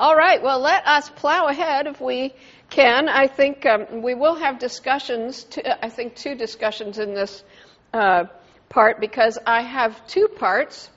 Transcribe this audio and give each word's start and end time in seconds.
All 0.00 0.16
right, 0.16 0.42
well, 0.42 0.60
let 0.60 0.86
us 0.86 1.10
plow 1.10 1.48
ahead 1.48 1.86
if 1.86 2.00
we 2.00 2.32
can. 2.70 3.06
I 3.06 3.26
think 3.26 3.66
um, 3.66 4.00
we 4.00 4.14
will 4.14 4.34
have 4.34 4.58
discussions, 4.58 5.44
to, 5.44 5.84
I 5.84 5.90
think 5.90 6.16
two 6.16 6.34
discussions 6.34 6.98
in 6.98 7.12
this 7.12 7.44
uh, 7.92 8.24
part 8.70 8.98
because 8.98 9.36
I 9.46 9.60
have 9.60 10.06
two 10.06 10.28
parts. 10.28 10.88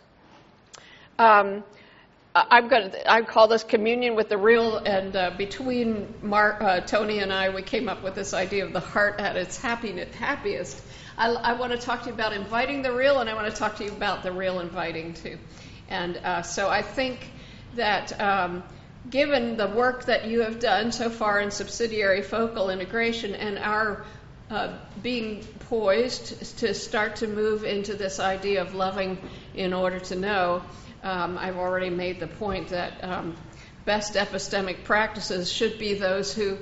Um, 1.20 1.66
I'm 2.34 2.70
going 2.70 2.92
to, 2.92 3.12
I 3.12 3.24
call 3.24 3.50
this 3.50 3.66
communion 3.66 4.16
with 4.16 4.29
the 4.29 4.38
real, 4.38 4.78
and 4.78 5.13
uh, 5.13 5.31
between 5.38 6.08
uh, 6.31 6.79
Tony 6.79 7.20
and 7.20 7.33
I, 7.33 7.49
we 7.49 7.62
came 7.62 7.90
up 7.90 8.04
with 8.04 8.15
this 8.15 8.33
idea 8.33 8.63
of 8.65 8.72
the 8.72 8.79
heart 8.79 9.20
at 9.20 9.35
its 9.35 9.58
happiest. 9.58 10.81
I, 11.17 11.28
I, 11.28 11.54
want 11.60 11.74
to 11.74 11.78
talk 11.78 12.04
to 12.04 12.08
you 12.08 12.13
about 12.13 12.31
inviting 12.31 12.83
the 12.83 12.94
real, 12.94 13.20
and 13.20 13.29
I 13.29 13.33
want 13.33 13.54
to 13.54 13.60
talk 13.60 13.76
to 13.79 13.83
you 13.83 13.92
about 13.92 14.24
the 14.24 14.31
real 14.31 14.62
inviting 14.62 15.13
too. 15.13 15.38
And 15.90 16.16
uh, 16.23 16.41
so 16.41 16.70
I 16.70 16.81
think 16.81 17.31
that 17.76 18.17
um, 18.22 18.63
given 19.09 19.58
the 19.58 19.67
work 19.67 20.05
that 20.05 20.26
you 20.26 20.41
have 20.41 20.59
done 20.59 20.91
so 20.91 21.09
far 21.09 21.40
in 21.40 21.52
subsidiary 21.52 22.22
focal 22.22 22.70
integration 22.70 23.36
and 23.36 23.58
our 23.60 24.05
uh, 24.50 24.77
being 25.02 25.44
poised 25.70 26.58
to 26.60 26.73
start 26.73 27.16
to 27.18 27.27
move 27.27 27.63
into 27.63 27.96
this 27.96 28.20
idea 28.20 28.62
of 28.62 28.76
loving 28.76 29.18
in 29.55 29.74
order 29.74 30.00
to 30.00 30.16
know, 30.16 30.62
um, 31.04 31.38
I've 31.38 31.58
already 31.58 31.90
made 31.90 32.20
the 32.20 32.27
point 32.27 32.70
that 32.70 33.04
um, 33.04 33.36
best 33.86 34.13
epistemic 34.13 34.84
practices 34.84 35.52
should 35.52 35.80
be 35.80 35.96
those 35.96 36.34
who 36.34 36.58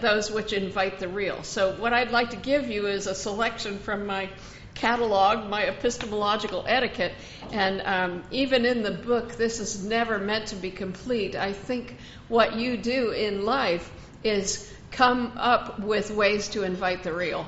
those 0.00 0.30
which 0.30 0.52
invite 0.52 0.98
the 0.98 1.08
real. 1.08 1.42
So 1.42 1.74
what 1.76 1.92
I'd 1.92 2.10
like 2.10 2.30
to 2.30 2.36
give 2.36 2.68
you 2.68 2.86
is 2.86 3.06
a 3.06 3.14
selection 3.14 3.78
from 3.78 4.06
my 4.06 4.30
catalog, 4.74 5.48
my 5.48 5.64
epistemological 5.64 6.64
etiquette, 6.66 7.12
and 7.52 7.82
um, 7.82 8.22
even 8.30 8.64
in 8.64 8.82
the 8.82 8.90
book, 8.90 9.36
this 9.36 9.60
is 9.60 9.84
never 9.84 10.18
meant 10.18 10.48
to 10.48 10.56
be 10.56 10.70
complete. 10.70 11.36
I 11.36 11.52
think 11.52 11.96
what 12.28 12.56
you 12.56 12.76
do 12.76 13.10
in 13.10 13.44
life 13.44 13.90
is 14.24 14.72
come 14.90 15.32
up 15.36 15.80
with 15.80 16.10
ways 16.10 16.48
to 16.50 16.62
invite 16.62 17.02
the 17.02 17.12
real. 17.12 17.46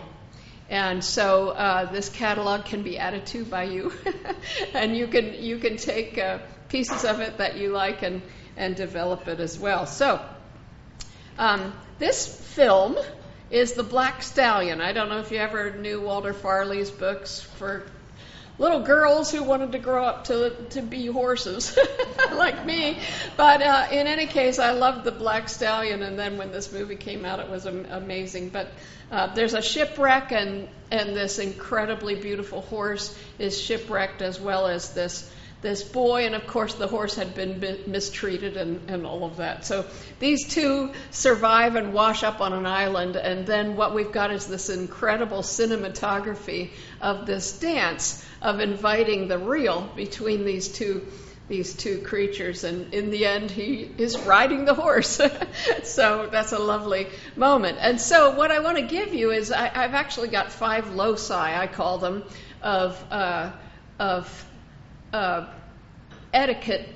And 0.69 1.05
so 1.05 1.51
uh, 1.51 1.91
this 1.93 2.09
catalog 2.09 2.65
can 2.65 2.83
be 2.83 2.99
added 2.99 3.27
to 3.27 3.45
by 3.45 3.65
you, 3.65 3.93
and 4.75 4.97
you 4.97 5.07
can 5.09 5.35
you 5.35 5.59
can 5.59 5.77
take 5.77 6.17
uh, 6.19 6.39
pieces 6.71 7.05
of 7.05 7.21
it 7.21 7.39
that 7.39 7.57
you 7.59 7.71
like 7.71 8.03
and 8.03 8.23
and 8.57 8.75
develop 8.75 9.29
it 9.29 9.41
as 9.41 9.59
well. 9.59 9.87
So 9.87 10.25
this 11.99 12.27
film 12.27 12.97
is 13.51 13.75
The 13.75 13.83
Black 13.83 14.23
Stallion. 14.23 14.81
I 14.81 14.93
don't 14.93 15.09
know 15.09 15.19
if 15.19 15.31
you 15.31 15.39
ever 15.39 15.71
knew 15.71 16.01
Walter 16.01 16.33
Farley's 16.33 16.91
books 16.91 17.41
for 17.41 17.85
little 18.59 18.81
girls 18.81 19.33
who 19.33 19.43
wanted 19.43 19.73
to 19.73 19.79
grow 19.79 20.05
up 20.05 20.25
to 20.25 20.51
to 20.71 20.83
be 20.83 21.07
horses 21.07 21.77
like 22.33 22.65
me. 22.65 22.99
But 23.37 23.63
uh, 23.63 23.89
in 23.91 24.07
any 24.07 24.27
case, 24.27 24.59
I 24.59 24.73
loved 24.73 25.05
the 25.05 25.13
Black 25.13 25.49
Stallion, 25.49 26.03
and 26.03 26.19
then 26.19 26.39
when 26.39 26.53
this 26.53 26.73
movie 26.73 26.97
came 26.97 27.25
out, 27.25 27.41
it 27.41 27.49
was 27.49 27.67
am- 27.67 27.87
amazing. 27.91 28.51
But 28.51 28.69
uh, 29.11 29.35
there's 29.35 29.55
a 29.55 29.63
shipwreck, 29.63 30.33
and 30.33 30.69
and 30.91 31.17
this 31.17 31.39
incredibly 31.39 32.15
beautiful 32.15 32.63
horse 32.63 33.17
is 33.39 33.61
shipwrecked, 33.61 34.23
as 34.23 34.41
well 34.41 34.67
as 34.67 34.95
this 34.95 35.31
this 35.65 35.83
boy, 35.83 36.27
and 36.27 36.37
of 36.37 36.47
course 36.47 36.75
the 36.75 36.87
horse 36.87 37.17
had 37.17 37.35
been 37.35 37.59
mistreated 37.89 38.57
and, 38.57 38.89
and 38.89 39.05
all 39.05 39.25
of 39.25 39.39
that. 39.39 39.65
So 39.65 39.85
these 40.21 40.47
two 40.47 40.93
survive 41.11 41.75
and 41.75 41.93
wash 41.93 42.23
up 42.23 42.41
on 42.41 42.53
an 42.53 42.67
island, 42.67 43.17
and 43.17 43.45
then 43.45 43.75
what 43.75 43.95
we've 43.95 44.13
got 44.13 44.31
is 44.31 44.47
this 44.47 44.69
incredible 44.69 45.43
cinematography 45.43 46.71
of 47.01 47.27
this 47.27 47.59
dance 47.59 48.25
of 48.41 48.61
inviting 48.61 49.27
the 49.27 49.39
real 49.39 49.91
between 49.97 50.45
these 50.45 50.69
two 50.69 51.05
these 51.47 51.75
two 51.75 51.99
creatures. 51.99 52.65
And 52.65 52.95
in 52.95 53.11
the 53.11 53.27
end 53.27 53.51
he 53.51 53.91
is 53.99 54.19
riding 54.21 54.65
the 54.65 54.75
horse. 54.75 55.21
So 55.83 56.29
that's 56.31 56.53
a 56.53 56.59
lovely 56.59 57.07
moment. 57.37 57.79
And 57.81 58.01
so 58.01 58.35
what 58.35 58.51
i 58.51 58.59
want 58.61 58.77
to 58.79 58.83
give 58.83 59.15
you 59.15 59.31
is 59.31 59.53
I, 59.53 59.69
have 59.69 59.95
actually 59.95 60.29
got 60.29 60.53
five 60.53 60.95
loci 60.95 61.35
i 61.35 61.67
call 61.67 61.99
them 61.99 62.25
of 62.63 63.05
uh, 63.11 63.53
of 63.99 64.47
etiquette 66.33 66.89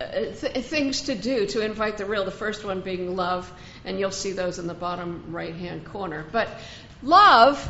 uh, 0.00 0.06
th- 0.06 0.64
things 0.66 1.02
to 1.02 1.14
do 1.14 1.46
to 1.46 1.64
invite 1.64 1.96
the 1.96 2.04
real. 2.04 2.24
The 2.24 2.30
first 2.30 2.64
one 2.64 2.80
being 2.80 3.16
love, 3.16 3.50
and 3.84 3.98
you'll 3.98 4.10
see 4.10 4.32
those 4.32 4.58
in 4.58 4.66
the 4.66 4.74
bottom 4.74 5.26
right 5.30 5.54
hand 5.54 5.86
corner. 5.86 6.24
But 6.30 6.48
love 7.02 7.66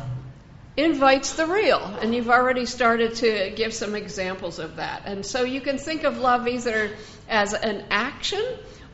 invites 0.75 1.33
the 1.33 1.45
real, 1.45 1.79
and 1.79 2.13
you've 2.13 2.29
already 2.29 2.65
started 2.65 3.15
to 3.15 3.53
give 3.55 3.73
some 3.73 3.95
examples 3.95 4.59
of 4.59 4.75
that. 4.75 5.03
And 5.05 5.25
so 5.25 5.43
you 5.43 5.61
can 5.61 5.77
think 5.77 6.03
of 6.03 6.17
love 6.17 6.47
either 6.47 6.91
as 7.29 7.53
an 7.53 7.85
action 7.89 8.43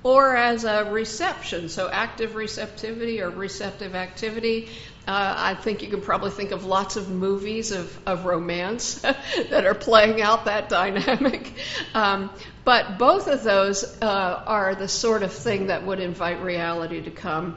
or 0.03 0.35
as 0.35 0.63
a 0.63 0.91
reception, 0.91 1.69
so 1.69 1.89
active 1.89 2.35
receptivity 2.35 3.21
or 3.21 3.29
receptive 3.29 3.95
activity. 3.95 4.69
Uh, 5.05 5.35
I 5.37 5.55
think 5.55 5.81
you 5.83 5.89
can 5.89 5.99
probably 5.99 6.31
think 6.31 6.51
of 6.51 6.63
lots 6.63 6.95
of 6.95 7.09
movies 7.09 7.71
of, 7.71 8.07
of 8.07 8.23
romance 8.23 8.95
that 9.49 9.65
are 9.65 9.73
playing 9.73 10.21
out 10.21 10.45
that 10.45 10.69
dynamic. 10.69 11.51
Um, 11.93 12.31
but 12.65 12.97
both 12.97 13.27
of 13.27 13.43
those 13.43 13.83
uh, 14.01 14.43
are 14.47 14.73
the 14.73 14.87
sort 14.87 15.21
of 15.21 15.31
thing 15.31 15.67
that 15.67 15.85
would 15.85 15.99
invite 15.99 16.41
reality 16.41 17.01
to 17.03 17.11
come. 17.11 17.55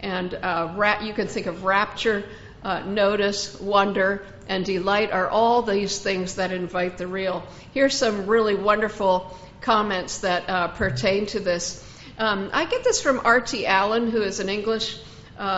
And 0.00 0.34
uh, 0.34 0.74
ra- 0.76 1.00
you 1.00 1.14
can 1.14 1.26
think 1.26 1.46
of 1.46 1.64
rapture, 1.64 2.24
uh, 2.62 2.80
notice, 2.80 3.58
wonder, 3.58 4.26
and 4.46 4.64
delight 4.64 5.10
are 5.10 5.28
all 5.28 5.62
these 5.62 5.98
things 5.98 6.34
that 6.34 6.52
invite 6.52 6.98
the 6.98 7.06
real. 7.06 7.46
Here's 7.72 7.96
some 7.96 8.26
really 8.26 8.56
wonderful 8.56 9.34
comments 9.62 10.18
that 10.18 10.48
uh, 10.50 10.68
pertain 10.68 11.26
to 11.26 11.40
this. 11.40 11.82
Um, 12.18 12.50
I 12.52 12.66
get 12.66 12.84
this 12.84 13.00
from 13.00 13.22
R.T. 13.24 13.66
Allen, 13.66 14.10
who 14.10 14.22
is 14.22 14.40
an 14.40 14.50
English 14.50 14.98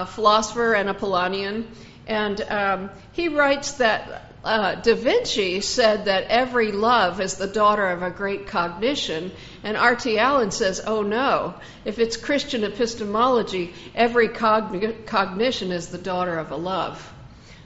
philosopher 0.06 0.74
and 0.74 0.88
a 0.88 0.94
Polanyian, 0.94 1.66
and 2.06 2.40
um, 2.42 2.90
he 3.12 3.28
writes 3.28 3.72
that 3.72 4.30
uh, 4.42 4.74
Da 4.76 4.94
Vinci 4.94 5.60
said 5.60 6.06
that 6.06 6.24
every 6.24 6.72
love 6.72 7.20
is 7.20 7.34
the 7.34 7.46
daughter 7.46 7.86
of 7.86 8.02
a 8.02 8.10
great 8.10 8.46
cognition, 8.46 9.30
and 9.62 9.76
R.T. 9.76 10.18
Allen 10.18 10.50
says, 10.50 10.80
oh 10.86 11.02
no, 11.02 11.54
if 11.84 11.98
it's 11.98 12.16
Christian 12.16 12.64
epistemology, 12.64 13.74
every 13.94 14.28
cogn- 14.28 15.04
cognition 15.06 15.72
is 15.72 15.88
the 15.88 15.98
daughter 15.98 16.38
of 16.38 16.50
a 16.52 16.56
love. 16.56 17.12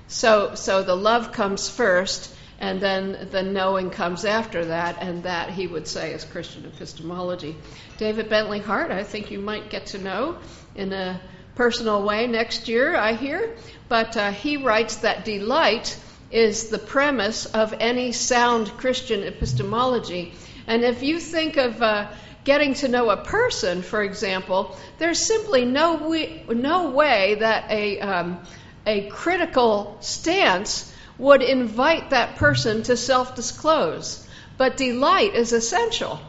So, 0.09 0.55
so 0.57 0.83
the 0.83 0.97
love 0.97 1.33
comes 1.33 1.69
first, 1.69 2.35
and 2.59 2.81
then 2.81 3.29
the 3.31 3.43
knowing 3.43 3.91
comes 3.91 4.25
after 4.25 4.67
that, 4.67 4.99
and 5.01 5.23
that 5.23 5.51
he 5.51 5.67
would 5.67 5.87
say 5.87 6.13
is 6.13 6.25
Christian 6.25 6.65
epistemology. 6.67 7.57
David 7.99 8.29
Bentley 8.29 8.59
Hart, 8.59 8.91
I 8.91 9.05
think 9.05 9.31
you 9.31 9.39
might 9.39 9.71
get 9.71 9.87
to 9.87 9.99
know 9.99 10.39
in 10.75 10.93
a 10.93 11.21
personal 11.55 12.03
way 12.03 12.27
next 12.27 12.69
year, 12.69 12.97
I 12.97 13.15
hear. 13.15 13.57
But 13.89 14.17
uh, 14.17 14.31
he 14.33 14.57
writes 14.57 14.97
that 14.97 15.25
delight 15.25 15.97
is 16.31 16.69
the 16.69 16.79
premise 16.79 17.47
of 17.47 17.75
any 17.79 18.13
sound 18.13 18.77
Christian 18.77 19.23
epistemology. 19.23 20.35
And 20.67 20.83
if 20.83 21.03
you 21.03 21.21
think 21.21 21.57
of 21.57 21.81
uh, 21.81 22.09
getting 22.45 22.75
to 22.75 22.89
know 22.89 23.11
a 23.11 23.17
person, 23.17 23.83
for 23.83 24.03
example, 24.03 24.77
there's 24.99 25.25
simply 25.25 25.65
no 25.65 26.09
way, 26.09 26.45
no 26.49 26.91
way 26.91 27.37
that 27.37 27.71
a, 27.71 28.01
um, 28.01 28.41
a 28.87 29.09
critical 29.09 29.97
stance 30.01 30.93
would 31.19 31.43
invite 31.43 32.11
that 32.11 32.37
person 32.37 32.83
to 32.85 32.97
self 32.97 33.35
disclose. 33.35 34.27
But 34.57 34.77
delight 34.77 35.35
is 35.35 35.53
essential, 35.53 36.21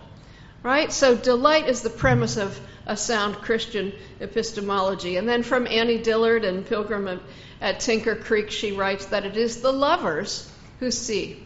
right? 0.63 0.92
So, 0.92 1.16
delight 1.16 1.68
is 1.68 1.81
the 1.81 1.90
premise 1.90 2.38
of 2.38 2.59
a 2.85 2.96
sound 2.96 3.35
Christian 3.35 3.94
epistemology. 4.19 5.18
And 5.18 5.28
then 5.28 5.44
from 5.44 5.68
Annie 5.68 6.01
Dillard 6.01 6.46
and 6.46 6.66
Pilgrim 6.66 7.19
at 7.62 7.79
Tinker 7.79 8.16
Creek, 8.16 8.51
she 8.51 8.72
writes 8.72 9.07
that 9.07 9.25
it 9.25 9.38
is 9.38 9.62
the 9.62 9.72
lovers 9.72 10.50
who 10.79 10.91
see. 10.91 11.44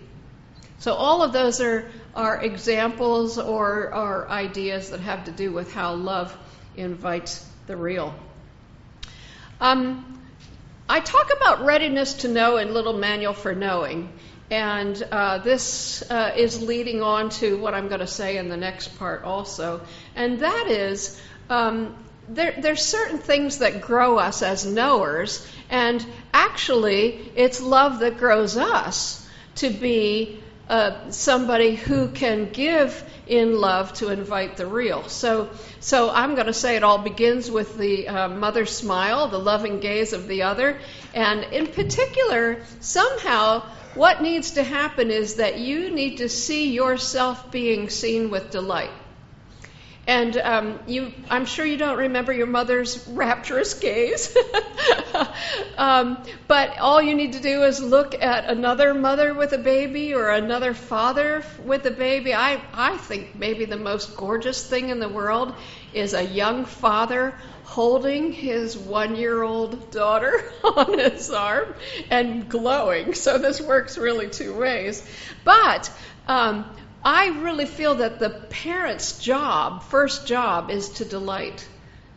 So 0.79 0.93
all 0.93 1.23
of 1.23 1.33
those 1.33 1.61
are, 1.61 1.89
are 2.15 2.41
examples 2.41 3.37
or, 3.37 3.93
or 3.93 4.29
ideas 4.29 4.91
that 4.91 5.01
have 5.01 5.25
to 5.25 5.31
do 5.31 5.51
with 5.51 5.73
how 5.73 5.95
love 5.95 6.35
invites 6.75 7.45
the 7.67 7.75
real. 7.75 8.13
Um, 9.61 10.21
I 10.87 11.01
talk 11.01 11.31
about 11.35 11.65
readiness 11.65 12.13
to 12.15 12.27
know 12.27 12.57
in 12.57 12.73
Little 12.73 12.97
Manual 12.97 13.33
for 13.33 13.53
Knowing. 13.53 14.11
And 14.49 14.99
uh, 15.11 15.37
this 15.37 16.01
uh, 16.09 16.33
is 16.35 16.61
leading 16.63 17.03
on 17.03 17.29
to 17.29 17.57
what 17.59 17.75
I'm 17.75 17.87
going 17.87 17.99
to 17.99 18.07
say 18.07 18.37
in 18.37 18.49
the 18.49 18.57
next 18.57 18.97
part 18.97 19.23
also. 19.23 19.81
And 20.15 20.39
that 20.39 20.67
is 20.67 21.21
um, 21.49 21.95
there, 22.27 22.55
there's 22.59 22.83
certain 22.83 23.17
things 23.17 23.57
that 23.59 23.81
grow 23.81 24.17
us 24.17 24.41
as 24.43 24.65
knowers, 24.65 25.45
and 25.69 26.05
actually, 26.33 27.31
it's 27.35 27.61
love 27.61 27.99
that 27.99 28.17
grows 28.17 28.55
us 28.55 29.27
to 29.55 29.69
be 29.69 30.41
uh, 30.69 31.09
somebody 31.09 31.75
who 31.75 32.09
can 32.09 32.51
give 32.51 33.03
in 33.25 33.59
love 33.59 33.91
to 33.93 34.09
invite 34.09 34.55
the 34.57 34.67
real. 34.67 35.07
So, 35.09 35.49
so 35.79 36.11
I'm 36.11 36.35
going 36.35 36.45
to 36.45 36.53
say 36.53 36.75
it 36.75 36.83
all 36.83 36.99
begins 36.99 37.49
with 37.49 37.75
the 37.77 38.07
uh, 38.07 38.27
mother 38.29 38.67
smile, 38.67 39.27
the 39.27 39.39
loving 39.39 39.79
gaze 39.79 40.13
of 40.13 40.27
the 40.27 40.43
other, 40.43 40.79
and 41.15 41.43
in 41.45 41.67
particular, 41.67 42.61
somehow, 42.79 43.63
what 43.95 44.21
needs 44.21 44.51
to 44.51 44.63
happen 44.63 45.09
is 45.09 45.35
that 45.35 45.57
you 45.57 45.89
need 45.89 46.17
to 46.17 46.29
see 46.29 46.71
yourself 46.71 47.49
being 47.49 47.89
seen 47.89 48.29
with 48.29 48.51
delight. 48.51 48.91
And 50.09 50.37
um, 50.37 50.79
you, 50.87 51.13
I'm 51.29 51.45
sure 51.45 51.63
you 51.63 51.77
don't 51.77 51.99
remember 51.99 52.33
your 52.33 52.47
mother's 52.47 53.07
rapturous 53.09 53.75
gaze. 53.75 54.35
um, 55.77 56.17
but 56.47 56.79
all 56.79 56.99
you 56.99 57.13
need 57.13 57.33
to 57.33 57.39
do 57.39 57.61
is 57.61 57.79
look 57.79 58.19
at 58.19 58.45
another 58.45 58.95
mother 58.95 59.35
with 59.35 59.53
a 59.53 59.59
baby 59.59 60.15
or 60.15 60.31
another 60.31 60.73
father 60.73 61.43
with 61.63 61.85
a 61.85 61.91
baby. 61.91 62.33
I, 62.33 62.59
I 62.73 62.97
think 62.97 63.35
maybe 63.35 63.65
the 63.65 63.77
most 63.77 64.17
gorgeous 64.17 64.65
thing 64.65 64.89
in 64.89 64.99
the 64.99 65.07
world 65.07 65.53
is 65.93 66.15
a 66.15 66.23
young 66.23 66.65
father 66.65 67.35
holding 67.65 68.31
his 68.31 68.75
one 68.75 69.15
year 69.15 69.43
old 69.43 69.91
daughter 69.91 70.51
on 70.63 70.97
his 70.97 71.29
arm 71.29 71.75
and 72.09 72.49
glowing. 72.49 73.13
So 73.13 73.37
this 73.37 73.61
works 73.61 73.95
really 73.95 74.27
two 74.31 74.57
ways. 74.57 75.07
But 75.43 75.91
um, 76.27 76.65
I 77.03 77.39
really 77.41 77.65
feel 77.65 77.95
that 77.95 78.19
the 78.19 78.29
parent's 78.29 79.19
job, 79.19 79.83
first 79.83 80.27
job, 80.27 80.69
is 80.69 80.89
to 80.89 81.05
delight. 81.05 81.67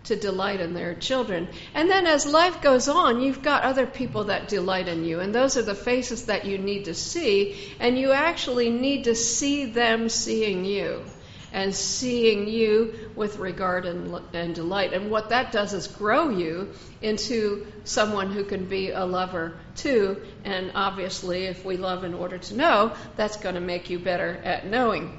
To 0.04 0.16
delight 0.16 0.60
in 0.60 0.74
their 0.74 0.94
children. 0.94 1.48
And 1.74 1.88
then 1.88 2.06
as 2.06 2.26
life 2.26 2.60
goes 2.60 2.88
on, 2.88 3.20
you've 3.20 3.42
got 3.42 3.62
other 3.62 3.86
people 3.86 4.24
that 4.24 4.48
delight 4.48 4.88
in 4.88 5.04
you. 5.04 5.20
And 5.20 5.32
those 5.32 5.56
are 5.56 5.62
the 5.62 5.76
faces 5.76 6.26
that 6.26 6.44
you 6.44 6.58
need 6.58 6.86
to 6.86 6.94
see. 6.94 7.72
And 7.78 7.96
you 7.96 8.10
actually 8.10 8.70
need 8.70 9.04
to 9.04 9.14
see 9.14 9.66
them 9.66 10.08
seeing 10.08 10.64
you 10.64 11.04
and 11.52 11.74
seeing 11.74 12.48
you 12.48 12.94
with 13.14 13.38
regard 13.38 13.84
and, 13.84 14.18
and 14.32 14.54
delight. 14.54 14.94
And 14.94 15.10
what 15.10 15.28
that 15.28 15.52
does 15.52 15.74
is 15.74 15.86
grow 15.86 16.30
you 16.30 16.70
into 17.02 17.66
someone 17.84 18.32
who 18.32 18.44
can 18.44 18.64
be 18.64 18.90
a 18.90 19.04
lover 19.04 19.54
too. 19.76 20.20
And 20.44 20.72
obviously, 20.74 21.44
if 21.44 21.64
we 21.64 21.76
love 21.76 22.04
in 22.04 22.14
order 22.14 22.38
to 22.38 22.54
know, 22.54 22.92
that's 23.16 23.36
going 23.36 23.54
to 23.54 23.60
make 23.60 23.90
you 23.90 23.98
better 23.98 24.40
at 24.42 24.66
knowing. 24.66 25.18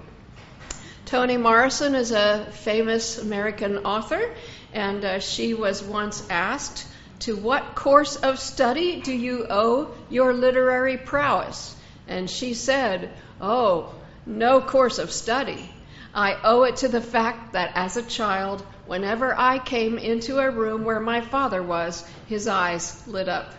Toni 1.06 1.38
Morrison 1.38 1.94
is 1.94 2.12
a 2.12 2.48
famous 2.52 3.20
American 3.20 3.80
author, 3.80 4.34
and 4.74 5.06
uh, 5.06 5.20
she 5.20 5.54
was 5.54 5.84
once 5.84 6.28
asked, 6.30 6.88
To 7.20 7.36
what 7.36 7.76
course 7.76 8.16
of 8.16 8.40
study 8.40 9.02
do 9.02 9.14
you 9.14 9.46
owe 9.48 9.94
your 10.10 10.34
literary 10.34 10.98
prowess? 10.98 11.76
And 12.08 12.28
she 12.28 12.56
said, 12.56 13.12
Oh, 13.40 13.94
no 14.26 14.60
course 14.62 14.98
of 14.98 15.12
study. 15.12 15.70
I 16.14 16.38
owe 16.44 16.64
it 16.64 16.78
to 16.78 16.88
the 16.88 17.02
fact 17.02 17.54
that 17.54 17.72
as 17.76 17.98
a 17.98 18.04
child, 18.04 18.62
whenever 18.86 19.36
I 19.36 19.58
came 19.58 19.98
into 19.98 20.38
a 20.40 20.52
room 20.52 20.84
where 20.84 21.00
my 21.00 21.22
father 21.22 21.62
was, 21.64 22.06
his 22.28 22.48
eyes 22.48 23.08
lit 23.08 23.28
up. 23.28 23.52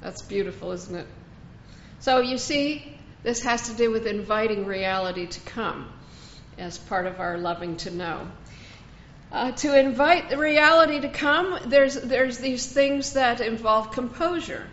That's 0.00 0.22
beautiful, 0.22 0.72
isn't 0.72 0.94
it? 0.94 1.06
So 2.00 2.20
you 2.20 2.38
see, 2.38 2.98
this 3.22 3.42
has 3.42 3.68
to 3.68 3.74
do 3.74 3.90
with 3.90 4.06
inviting 4.06 4.66
reality 4.66 5.26
to 5.26 5.40
come 5.40 5.88
as 6.56 6.78
part 6.78 7.06
of 7.06 7.20
our 7.20 7.38
loving 7.38 7.76
to 7.78 7.90
know. 7.90 8.28
Uh, 9.30 9.52
to 9.52 9.78
invite 9.78 10.30
the 10.30 10.38
reality 10.38 11.00
to 11.00 11.08
come, 11.08 11.58
there's, 11.66 11.94
there's 11.94 12.38
these 12.38 12.66
things 12.66 13.12
that 13.12 13.40
involve 13.40 13.92
composure. 13.92 14.66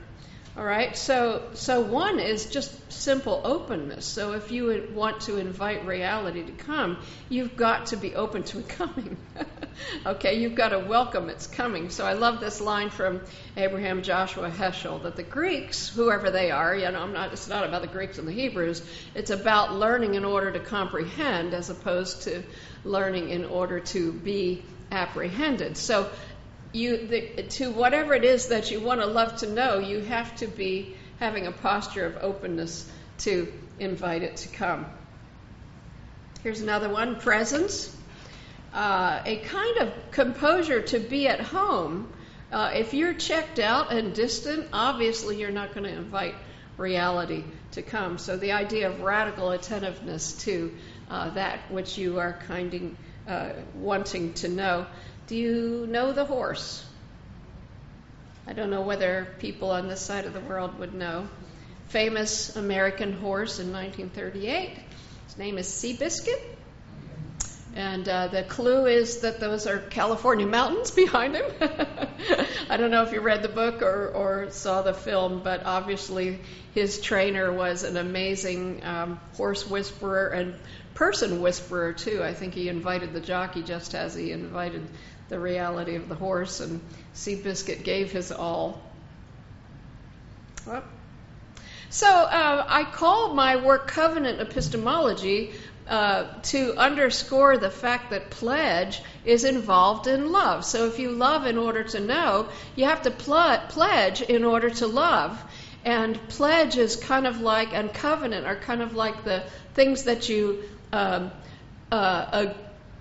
All 0.57 0.63
right, 0.63 0.95
so 0.95 1.49
so 1.53 1.81
one 1.81 2.17
is 2.17 2.45
just 2.45 2.71
simple 2.89 3.41
openness. 3.43 4.05
So 4.05 4.31
if 4.35 4.51
you 4.51 4.87
want 4.93 5.19
to 5.21 5.37
invite 5.37 5.85
reality 5.85 6.45
to 6.45 6.51
come, 6.53 6.97
you've 7.27 7.57
got 7.57 7.87
to 7.87 7.97
be 7.97 8.15
open 8.15 8.43
to 8.43 8.59
it 8.59 8.69
coming. 8.69 9.17
okay, 10.05 10.39
you've 10.39 10.55
got 10.55 10.69
to 10.69 10.79
welcome 10.79 11.27
its 11.27 11.45
coming. 11.45 11.89
So 11.89 12.05
I 12.05 12.13
love 12.13 12.39
this 12.39 12.61
line 12.61 12.89
from 12.89 13.19
Abraham 13.57 14.01
Joshua 14.01 14.49
Heschel 14.49 15.03
that 15.03 15.17
the 15.17 15.23
Greeks, 15.23 15.89
whoever 15.89 16.31
they 16.31 16.51
are, 16.51 16.73
you 16.73 16.89
know, 16.89 17.01
I'm 17.01 17.11
not. 17.11 17.33
It's 17.33 17.49
not 17.49 17.65
about 17.65 17.81
the 17.81 17.89
Greeks 17.89 18.17
and 18.17 18.25
the 18.25 18.31
Hebrews. 18.31 18.81
It's 19.13 19.31
about 19.31 19.73
learning 19.73 20.15
in 20.15 20.23
order 20.23 20.53
to 20.53 20.61
comprehend, 20.61 21.53
as 21.53 21.69
opposed 21.69 22.21
to 22.23 22.43
learning 22.85 23.27
in 23.27 23.43
order 23.43 23.81
to 23.81 24.13
be 24.13 24.63
apprehended. 24.89 25.75
So 25.75 26.09
to 26.75 27.71
whatever 27.71 28.13
it 28.13 28.23
is 28.23 28.47
that 28.47 28.71
you 28.71 28.81
want 28.81 29.01
to 29.01 29.07
love 29.07 29.37
to 29.37 29.49
know, 29.49 29.79
you 29.79 30.01
have 30.01 30.35
to 30.37 30.47
be 30.47 30.95
having 31.19 31.47
a 31.47 31.51
posture 31.51 32.05
of 32.05 32.17
openness 32.21 32.89
to 33.19 33.51
invite 33.79 34.23
it 34.23 34.37
to 34.37 34.49
come. 34.49 34.85
Here's 36.43 36.61
another 36.61 36.89
one: 36.89 37.19
presence. 37.19 37.95
Uh, 38.73 39.21
a 39.25 39.37
kind 39.37 39.77
of 39.77 39.93
composure 40.11 40.81
to 40.81 40.99
be 40.99 41.29
at 41.29 41.39
home. 41.39 42.11
Uh, 42.51 42.71
if 42.75 42.93
you're 42.93 43.13
checked 43.13 43.57
out 43.57 43.93
and 43.93 44.13
distant, 44.13 44.67
obviously 44.73 45.39
you're 45.39 45.49
not 45.49 45.73
going 45.73 45.85
to 45.85 45.97
invite 45.97 46.35
reality 46.77 47.43
to 47.71 47.81
come. 47.81 48.17
So 48.17 48.35
the 48.35 48.51
idea 48.51 48.89
of 48.89 48.99
radical 48.99 49.51
attentiveness 49.51 50.33
to 50.43 50.73
uh, 51.09 51.29
that 51.31 51.71
which 51.71 51.97
you 51.97 52.19
are 52.19 52.33
kind 52.47 52.73
of 52.73 52.81
uh, 53.27 53.49
wanting 53.75 54.33
to 54.33 54.49
know. 54.49 54.85
Do 55.27 55.35
you 55.35 55.87
know 55.89 56.13
the 56.13 56.23
horse? 56.23 56.85
I 58.45 58.53
don't 58.53 58.69
know 58.69 58.83
whether 58.83 59.27
people 59.39 59.71
on 59.71 59.87
this 59.87 59.99
side 59.99 60.25
of 60.25 60.33
the 60.33 60.39
world 60.39 60.77
would 60.77 60.93
know. 60.93 61.27
Famous 61.87 62.55
American 62.55 63.13
horse 63.13 63.57
in 63.59 63.73
1938. 63.73 64.77
His 65.25 65.37
name 65.39 65.57
is 65.57 65.67
Seabiscuit. 65.67 66.39
And 67.75 68.07
uh, 68.07 68.27
the 68.27 68.43
clue 68.43 68.85
is 68.85 69.21
that 69.21 69.39
those 69.39 69.65
are 69.65 69.79
California 69.79 70.45
mountains 70.45 70.91
behind 71.05 71.35
him. 71.35 71.45
I 72.69 72.77
don't 72.77 72.91
know 72.91 73.01
if 73.01 73.11
you 73.11 73.21
read 73.21 73.41
the 73.41 73.49
book 73.49 73.81
or, 73.81 74.09
or, 74.09 74.51
saw 74.51 74.83
the 74.83 74.93
film, 74.93 75.41
but 75.43 75.65
obviously 75.65 76.39
his 76.73 77.01
trainer 77.01 77.51
was 77.51 77.83
an 77.83 77.97
amazing 77.97 78.83
um, 78.83 79.19
horse 79.35 79.67
whisperer 79.67 80.27
and 80.27 80.55
person 80.93 81.41
whisperer, 81.41 81.93
too. 81.93 82.23
I 82.23 82.33
think 82.33 82.53
he 82.53 82.69
invited 82.69 83.11
the 83.11 83.19
jockey 83.19 83.61
just 83.61 83.93
as 83.93 84.15
he 84.15 84.31
invited 84.31 84.87
the 85.29 85.39
reality 85.39 85.95
of 85.95 86.07
the 86.09 86.15
horse, 86.15 86.59
and 86.59 86.81
Seabiscuit 87.13 87.83
gave 87.83 88.11
his 88.11 88.31
all. 88.31 88.81
So 91.89 92.07
uh, 92.07 92.65
I 92.67 92.83
call 92.83 93.33
my 93.33 93.55
work 93.57 93.87
covenant 93.87 94.41
epistemology 94.41 95.53
uh, 95.87 96.25
to 96.41 96.75
underscore 96.75 97.57
the 97.57 97.69
fact 97.69 98.09
that 98.09 98.31
pledge 98.31 99.01
is 99.23 99.43
involved 99.43 100.07
in 100.07 100.31
love. 100.31 100.65
So 100.65 100.87
if 100.87 100.99
you 100.99 101.11
love 101.11 101.45
in 101.45 101.57
order 101.57 101.83
to 101.83 101.99
know, 101.99 102.49
you 102.75 102.85
have 102.85 103.03
to 103.03 103.11
pl- 103.11 103.59
pledge 103.69 104.21
in 104.21 104.43
order 104.43 104.69
to 104.71 104.87
love. 104.87 105.41
And 105.83 106.19
pledge 106.29 106.77
is 106.77 106.95
kind 106.95 107.27
of 107.27 107.39
like, 107.39 107.73
and 107.73 107.93
covenant 107.93 108.47
are 108.47 108.55
kind 108.55 108.81
of 108.81 108.95
like 108.95 109.23
the 109.23 109.43
things 109.75 110.03
that 110.03 110.27
you 110.27 110.63
um, 110.91 111.31
uh, 111.91 112.53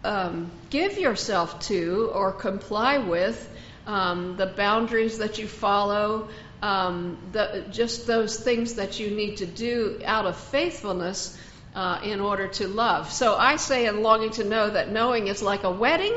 um, 0.04 0.50
give 0.70 0.98
yourself 0.98 1.58
to 1.68 2.10
or 2.14 2.32
comply 2.32 2.98
with, 2.98 3.50
um, 3.87 4.37
the 4.37 4.46
boundaries 4.46 5.18
that 5.18 5.38
you 5.38 5.46
follow, 5.46 6.28
um, 6.62 7.18
the, 7.32 7.64
just 7.70 8.06
those 8.06 8.38
things 8.38 8.75
that 8.75 8.99
you 8.99 9.11
need 9.11 9.38
to 9.38 9.46
do 9.46 10.00
out 10.04 10.26
of 10.26 10.37
faithfulness 10.37 11.38
uh, 11.75 12.00
in 12.04 12.20
order 12.20 12.49
to 12.49 12.68
love. 12.68 13.12
So 13.12 13.34
I 13.34 13.56
say 13.56 13.87
in 13.87 14.02
longing 14.02 14.30
to 14.32 14.44
know 14.44 14.70
that 14.70 14.90
knowing 14.90 15.26
is 15.26 15.42
like 15.42 15.64
a 15.64 15.70
wedding. 15.70 16.14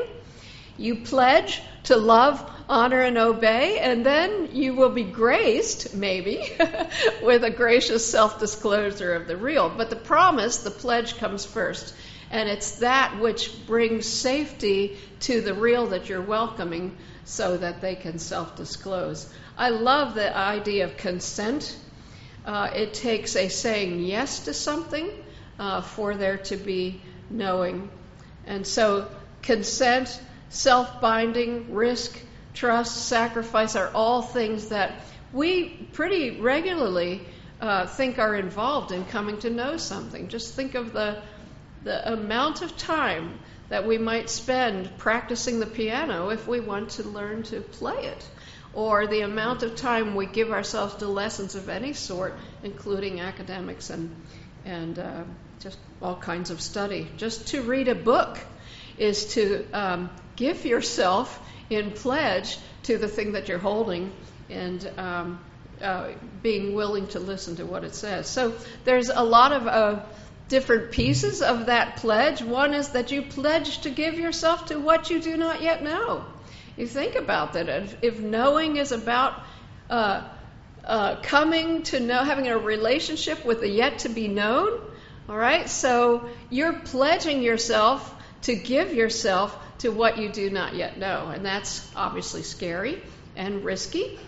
You 0.76 0.96
pledge 0.96 1.60
to 1.84 1.96
love, 1.96 2.48
honor, 2.68 3.00
and 3.00 3.18
obey, 3.18 3.80
and 3.80 4.06
then 4.06 4.50
you 4.52 4.74
will 4.74 4.90
be 4.90 5.02
graced, 5.02 5.94
maybe, 5.94 6.48
with 7.22 7.42
a 7.42 7.50
gracious 7.50 8.08
self 8.08 8.38
disclosure 8.38 9.14
of 9.14 9.26
the 9.26 9.36
real. 9.36 9.68
But 9.68 9.90
the 9.90 9.96
promise, 9.96 10.58
the 10.58 10.70
pledge 10.70 11.18
comes 11.18 11.44
first. 11.44 11.94
And 12.30 12.48
it's 12.48 12.78
that 12.78 13.18
which 13.20 13.66
brings 13.66 14.06
safety 14.06 14.98
to 15.20 15.40
the 15.40 15.54
real 15.54 15.86
that 15.88 16.08
you're 16.08 16.20
welcoming 16.20 16.96
so 17.24 17.56
that 17.56 17.80
they 17.80 17.94
can 17.94 18.18
self 18.18 18.56
disclose. 18.56 19.32
I 19.56 19.70
love 19.70 20.14
the 20.14 20.36
idea 20.36 20.84
of 20.84 20.96
consent. 20.96 21.76
Uh, 22.44 22.70
it 22.74 22.94
takes 22.94 23.36
a 23.36 23.48
saying 23.48 24.00
yes 24.00 24.44
to 24.44 24.54
something 24.54 25.10
uh, 25.58 25.82
for 25.82 26.14
there 26.14 26.38
to 26.38 26.56
be 26.56 27.00
knowing. 27.30 27.90
And 28.46 28.66
so, 28.66 29.10
consent, 29.42 30.20
self 30.48 31.00
binding, 31.00 31.74
risk, 31.74 32.18
trust, 32.54 33.08
sacrifice 33.08 33.76
are 33.76 33.90
all 33.94 34.22
things 34.22 34.68
that 34.68 34.92
we 35.32 35.68
pretty 35.92 36.40
regularly 36.40 37.20
uh, 37.60 37.86
think 37.86 38.18
are 38.18 38.34
involved 38.34 38.92
in 38.92 39.04
coming 39.06 39.38
to 39.40 39.50
know 39.50 39.76
something. 39.76 40.28
Just 40.28 40.54
think 40.54 40.74
of 40.74 40.92
the 40.92 41.20
the 41.88 42.12
amount 42.12 42.60
of 42.60 42.76
time 42.76 43.38
that 43.70 43.86
we 43.86 43.96
might 43.96 44.28
spend 44.28 44.90
practicing 44.98 45.58
the 45.58 45.66
piano 45.66 46.28
if 46.28 46.46
we 46.46 46.60
want 46.60 46.90
to 46.90 47.02
learn 47.02 47.42
to 47.44 47.60
play 47.60 48.04
it, 48.04 48.28
or 48.74 49.06
the 49.06 49.22
amount 49.22 49.62
of 49.62 49.74
time 49.74 50.14
we 50.14 50.26
give 50.26 50.50
ourselves 50.52 50.94
to 50.96 51.08
lessons 51.08 51.54
of 51.54 51.70
any 51.70 51.94
sort, 51.94 52.34
including 52.62 53.20
academics 53.20 53.88
and 53.88 54.14
and 54.66 54.98
uh, 54.98 55.22
just 55.60 55.78
all 56.02 56.16
kinds 56.16 56.50
of 56.50 56.60
study. 56.60 57.08
Just 57.16 57.48
to 57.48 57.62
read 57.62 57.88
a 57.88 57.94
book 57.94 58.38
is 58.98 59.32
to 59.34 59.64
um, 59.72 60.10
give 60.36 60.66
yourself 60.66 61.40
in 61.70 61.90
pledge 61.92 62.58
to 62.82 62.98
the 62.98 63.08
thing 63.08 63.32
that 63.32 63.48
you're 63.48 63.58
holding 63.58 64.12
and 64.50 64.90
um, 64.98 65.40
uh, 65.80 66.10
being 66.42 66.74
willing 66.74 67.06
to 67.08 67.18
listen 67.18 67.56
to 67.56 67.64
what 67.64 67.84
it 67.84 67.94
says. 67.94 68.28
So 68.28 68.54
there's 68.84 69.08
a 69.08 69.24
lot 69.24 69.52
of 69.52 69.66
uh, 69.66 70.02
different 70.48 70.90
pieces 70.90 71.42
of 71.42 71.66
that 71.66 71.96
pledge. 71.96 72.42
One 72.42 72.74
is 72.74 72.90
that 72.90 73.10
you 73.10 73.22
pledge 73.22 73.80
to 73.80 73.90
give 73.90 74.18
yourself 74.18 74.66
to 74.66 74.78
what 74.78 75.10
you 75.10 75.20
do 75.20 75.36
not 75.36 75.62
yet 75.62 75.82
know. 75.82 76.24
You 76.76 76.86
think 76.86 77.14
about 77.14 77.52
that. 77.54 77.68
If, 77.68 77.96
if 78.02 78.20
knowing 78.20 78.76
is 78.76 78.92
about 78.92 79.42
uh, 79.90 80.22
uh, 80.84 81.16
coming 81.22 81.82
to 81.84 82.00
know, 82.00 82.22
having 82.22 82.48
a 82.48 82.56
relationship 82.56 83.44
with 83.44 83.60
the 83.60 83.68
yet 83.68 84.00
to 84.00 84.08
be 84.08 84.28
known, 84.28 84.80
all 85.28 85.36
right, 85.36 85.68
so 85.68 86.28
you're 86.48 86.72
pledging 86.72 87.42
yourself 87.42 88.14
to 88.42 88.54
give 88.54 88.94
yourself 88.94 89.58
to 89.78 89.90
what 89.90 90.18
you 90.18 90.30
do 90.30 90.50
not 90.50 90.74
yet 90.74 90.98
know. 90.98 91.28
And 91.28 91.44
that's 91.44 91.88
obviously 91.94 92.42
scary 92.42 93.02
and 93.36 93.64
risky. 93.64 94.18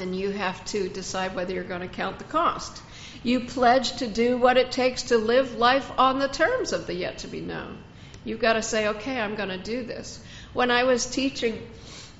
And 0.00 0.14
you 0.16 0.30
have 0.30 0.64
to 0.66 0.88
decide 0.88 1.34
whether 1.34 1.54
you're 1.54 1.64
going 1.64 1.80
to 1.80 1.88
count 1.88 2.18
the 2.18 2.24
cost. 2.24 2.82
You 3.22 3.40
pledge 3.40 3.96
to 3.96 4.06
do 4.06 4.36
what 4.36 4.56
it 4.56 4.72
takes 4.72 5.04
to 5.04 5.18
live 5.18 5.54
life 5.54 5.90
on 5.96 6.18
the 6.18 6.28
terms 6.28 6.72
of 6.72 6.86
the 6.86 6.94
yet 6.94 7.18
to 7.18 7.28
be 7.28 7.40
known. 7.40 7.78
You've 8.24 8.40
got 8.40 8.54
to 8.54 8.62
say, 8.62 8.88
okay, 8.88 9.20
I'm 9.20 9.34
going 9.34 9.50
to 9.50 9.58
do 9.58 9.82
this. 9.84 10.20
When 10.52 10.70
I 10.70 10.84
was 10.84 11.06
teaching 11.06 11.62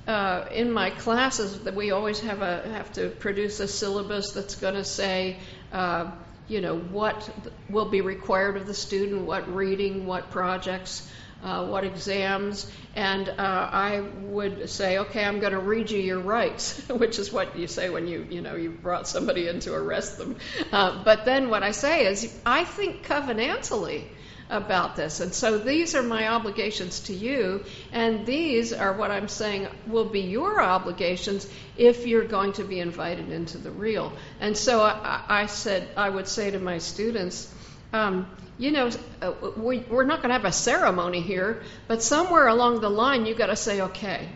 uh, 0.06 0.46
in 0.52 0.70
my 0.70 0.90
classes, 0.90 1.60
that 1.60 1.74
we 1.74 1.90
always 1.90 2.20
have 2.20 2.42
a 2.42 2.62
have 2.72 2.92
to 2.94 3.08
produce 3.08 3.60
a 3.60 3.68
syllabus 3.68 4.32
that's 4.32 4.56
going 4.56 4.74
to 4.74 4.84
say, 4.84 5.38
uh, 5.72 6.10
you 6.46 6.60
know, 6.60 6.78
what 6.78 7.30
will 7.70 7.88
be 7.88 8.02
required 8.02 8.56
of 8.56 8.66
the 8.66 8.74
student, 8.74 9.22
what 9.22 9.52
reading, 9.54 10.06
what 10.06 10.30
projects, 10.30 11.08
uh, 11.44 11.66
what 11.66 11.84
exams, 11.84 12.70
and 12.96 13.28
uh, 13.28 13.34
I 13.38 14.00
would 14.00 14.70
say, 14.70 14.98
okay, 14.98 15.22
I'm 15.22 15.40
going 15.40 15.52
to 15.52 15.60
read 15.60 15.90
you 15.90 15.98
your 15.98 16.20
rights, 16.20 16.78
which 16.88 17.18
is 17.18 17.30
what 17.30 17.58
you 17.58 17.66
say 17.66 17.90
when 17.90 18.08
you, 18.08 18.26
you 18.30 18.40
know, 18.40 18.56
you 18.56 18.70
brought 18.70 19.06
somebody 19.06 19.46
in 19.46 19.60
to 19.60 19.74
arrest 19.74 20.16
them. 20.16 20.36
Uh, 20.72 21.04
but 21.04 21.26
then 21.26 21.50
what 21.50 21.62
I 21.62 21.72
say 21.72 22.06
is, 22.06 22.34
I 22.46 22.64
think 22.64 23.06
covenantally 23.06 24.04
about 24.48 24.96
this, 24.96 25.20
and 25.20 25.34
so 25.34 25.58
these 25.58 25.94
are 25.94 26.02
my 26.02 26.28
obligations 26.28 27.00
to 27.00 27.14
you, 27.14 27.64
and 27.92 28.24
these 28.24 28.72
are 28.72 28.94
what 28.94 29.10
I'm 29.10 29.28
saying 29.28 29.68
will 29.86 30.04
be 30.06 30.20
your 30.20 30.62
obligations 30.62 31.46
if 31.76 32.06
you're 32.06 32.26
going 32.26 32.54
to 32.54 32.64
be 32.64 32.80
invited 32.80 33.30
into 33.30 33.58
the 33.58 33.70
real. 33.70 34.14
And 34.40 34.56
so 34.56 34.80
I, 34.80 35.22
I 35.28 35.46
said, 35.46 35.88
I 35.94 36.08
would 36.08 36.28
say 36.28 36.50
to 36.50 36.58
my 36.58 36.78
students. 36.78 37.52
Um, 37.92 38.26
you 38.58 38.70
know, 38.70 38.90
uh, 39.20 39.32
we, 39.56 39.80
we're 39.80 40.04
not 40.04 40.18
going 40.18 40.28
to 40.28 40.34
have 40.34 40.44
a 40.44 40.52
ceremony 40.52 41.20
here, 41.20 41.62
but 41.88 42.02
somewhere 42.02 42.46
along 42.46 42.80
the 42.80 42.90
line, 42.90 43.26
you've 43.26 43.38
got 43.38 43.46
to 43.46 43.56
say, 43.56 43.80
okay, 43.80 44.28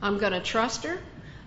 I'm 0.00 0.18
going 0.18 0.32
to 0.32 0.40
trust 0.40 0.84
her. 0.84 0.98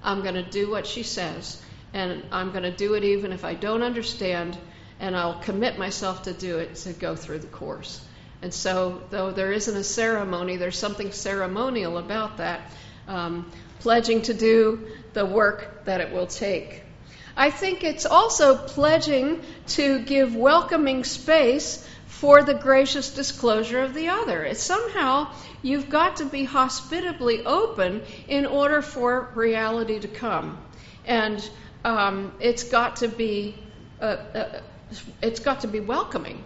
I'm 0.04 0.22
going 0.22 0.36
to 0.36 0.44
do 0.44 0.70
what 0.70 0.86
she 0.86 1.04
says. 1.04 1.62
And 1.94 2.24
I'm 2.32 2.52
going 2.52 2.64
to 2.64 2.72
do 2.72 2.94
it 2.94 3.04
even 3.04 3.32
if 3.32 3.44
I 3.44 3.54
don't 3.54 3.82
understand. 3.82 4.58
And 5.00 5.16
I'll 5.16 5.40
commit 5.40 5.80
myself 5.80 6.24
to 6.24 6.34
do 6.34 6.60
it 6.60 6.76
to 6.76 6.94
go 6.94 7.16
through 7.16 7.40
the 7.40 7.48
course. 7.48 8.06
And 8.44 8.54
so, 8.54 9.02
though 9.10 9.32
there 9.32 9.52
isn't 9.52 9.76
a 9.76 9.84
ceremony, 9.84 10.58
there's 10.58 10.78
something 10.78 11.12
ceremonial 11.12 11.98
about 11.98 12.38
that, 12.38 12.62
um, 13.08 13.52
pledging 13.80 14.24
to 14.24 14.34
do 14.34 14.88
the 15.14 15.26
work 15.26 15.86
that 15.86 16.02
it 16.02 16.12
will 16.12 16.28
take. 16.28 16.84
I 17.36 17.50
think 17.50 17.84
it's 17.84 18.06
also 18.06 18.58
pledging 18.58 19.42
to 19.68 20.00
give 20.00 20.36
welcoming 20.36 21.04
space 21.04 21.88
for 22.22 22.44
the 22.44 22.54
gracious 22.54 23.10
disclosure 23.16 23.82
of 23.82 23.96
the 23.96 24.10
other. 24.10 24.44
It's 24.44 24.62
somehow 24.62 25.34
you've 25.64 25.90
got 25.90 26.18
to 26.18 26.26
be 26.26 26.44
hospitably 26.44 27.44
open 27.44 28.04
in 28.28 28.46
order 28.46 28.84
for 28.84 29.32
reality 29.34 30.00
to 30.00 30.08
come, 30.08 30.60
and 31.04 31.50
um, 31.84 32.32
it's 32.40 32.64
got 32.64 32.98
to 32.98 33.08
be 33.08 33.56
uh, 34.00 34.06
uh, 34.06 34.62
it's 35.24 35.40
got 35.40 35.62
to 35.62 35.68
be 35.68 35.80
welcoming. 35.80 36.44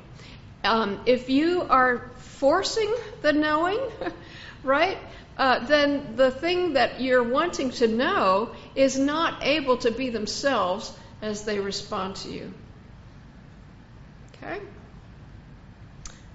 Um, 0.63 1.01
if 1.05 1.29
you 1.29 1.63
are 1.63 2.10
forcing 2.20 2.96
the 3.22 3.34
knowing, 3.34 3.82
right? 4.63 4.98
Uh, 5.38 5.60
then 5.60 6.15
the 6.15 6.32
thing 6.32 6.74
that 6.74 7.01
you're 7.01 7.24
wanting 7.24 7.72
to 7.72 7.88
know 7.89 8.51
is 8.75 8.98
not 8.98 9.44
able 9.44 9.75
to 9.79 9.91
be 9.91 10.10
themselves 10.10 10.94
as 11.22 11.44
they 11.44 11.60
respond 11.60 12.15
to 12.15 12.29
you. 12.32 12.53
Okay? 14.36 14.62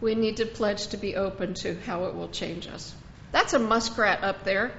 We 0.00 0.14
need 0.14 0.38
to 0.38 0.47
pledge 0.47 0.88
to 0.88 0.97
be 0.97 1.16
open 1.16 1.54
to 1.54 1.75
how 1.87 2.04
it 2.04 2.14
will 2.14 2.28
change 2.28 2.66
us. 2.66 2.95
That's 3.33 3.52
a 3.52 3.59
muskrat 3.59 4.25
up 4.25 4.45
there. 4.45 4.73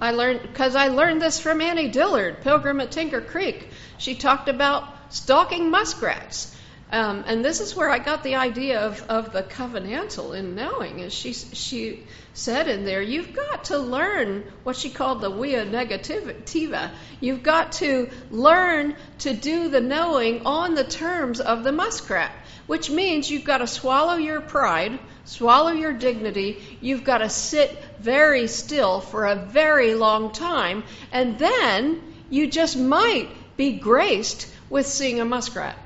I 0.00 0.12
learned 0.12 0.42
because 0.42 0.74
I 0.74 0.88
learned 0.88 1.22
this 1.22 1.40
from 1.40 1.60
Annie 1.60 1.88
Dillard, 1.88 2.42
Pilgrim 2.42 2.80
at 2.80 2.90
Tinker 2.90 3.20
Creek. 3.20 3.68
She 3.98 4.14
talked 4.14 4.48
about 4.48 4.88
stalking 5.10 5.70
muskrats. 5.70 6.54
Um, 6.92 7.24
and 7.26 7.44
this 7.44 7.60
is 7.60 7.74
where 7.74 7.90
I 7.90 7.98
got 7.98 8.22
the 8.22 8.36
idea 8.36 8.80
of, 8.80 9.02
of 9.08 9.32
the 9.32 9.42
covenantal 9.42 10.36
in 10.36 10.54
knowing. 10.54 11.00
Is 11.00 11.12
she 11.12 11.32
she 11.32 12.04
said 12.34 12.68
in 12.68 12.84
there, 12.84 13.02
you've 13.02 13.32
got 13.32 13.64
to 13.66 13.78
learn 13.78 14.44
what 14.62 14.76
she 14.76 14.90
called 14.90 15.20
the 15.20 15.30
via 15.30 15.64
negativa. 15.64 16.90
You've 17.20 17.42
got 17.42 17.72
to 17.72 18.10
learn 18.30 18.96
to 19.20 19.32
do 19.32 19.68
the 19.68 19.80
knowing 19.80 20.46
on 20.46 20.74
the 20.74 20.84
terms 20.84 21.40
of 21.40 21.64
the 21.64 21.72
muskrat 21.72 22.32
which 22.66 22.90
means 22.90 23.30
you've 23.30 23.44
got 23.44 23.58
to 23.58 23.66
swallow 23.66 24.16
your 24.16 24.40
pride, 24.40 24.98
swallow 25.24 25.70
your 25.70 25.92
dignity, 25.92 26.78
you've 26.80 27.04
got 27.04 27.18
to 27.18 27.28
sit 27.28 27.76
very 28.00 28.46
still 28.46 29.00
for 29.00 29.26
a 29.26 29.36
very 29.36 29.94
long 29.94 30.32
time, 30.32 30.82
and 31.12 31.38
then 31.38 32.02
you 32.30 32.46
just 32.46 32.76
might 32.76 33.28
be 33.56 33.72
graced 33.72 34.48
with 34.70 34.86
seeing 34.86 35.20
a 35.20 35.24
muskrat. 35.24 35.76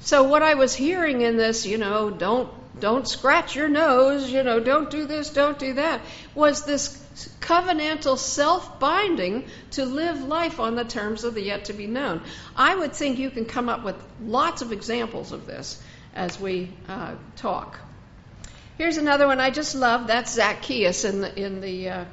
So 0.00 0.24
what 0.24 0.42
I 0.42 0.54
was 0.54 0.74
hearing 0.74 1.20
in 1.20 1.36
this, 1.36 1.64
you 1.66 1.78
know, 1.78 2.10
don't 2.10 2.50
don't 2.78 3.06
scratch 3.06 3.54
your 3.54 3.68
nose, 3.68 4.30
you 4.30 4.42
know, 4.42 4.60
don't 4.60 4.90
do 4.90 5.06
this, 5.06 5.30
don't 5.30 5.58
do 5.58 5.74
that, 5.74 6.00
was 6.34 6.64
this 6.64 7.04
covenantal 7.40 8.18
self 8.18 8.80
binding 8.80 9.44
to 9.72 9.84
live 9.84 10.22
life 10.22 10.58
on 10.58 10.74
the 10.74 10.84
terms 10.84 11.24
of 11.24 11.34
the 11.34 11.42
yet 11.42 11.66
to 11.66 11.72
be 11.72 11.86
known. 11.86 12.22
I 12.56 12.74
would 12.74 12.92
think 12.92 13.18
you 13.18 13.30
can 13.30 13.44
come 13.44 13.68
up 13.68 13.84
with 13.84 13.96
lots 14.20 14.62
of 14.62 14.72
examples 14.72 15.32
of 15.32 15.46
this 15.46 15.80
as 16.14 16.38
we 16.40 16.72
uh, 16.88 17.14
talk. 17.36 17.78
Here's 18.76 18.96
another 18.96 19.26
one 19.26 19.40
I 19.40 19.50
just 19.50 19.74
love. 19.76 20.08
That's 20.08 20.32
Zacchaeus 20.32 21.04
in 21.04 21.20
the 21.20 21.40
in 21.40 21.60
the 21.60 21.88
uh, 21.88 22.04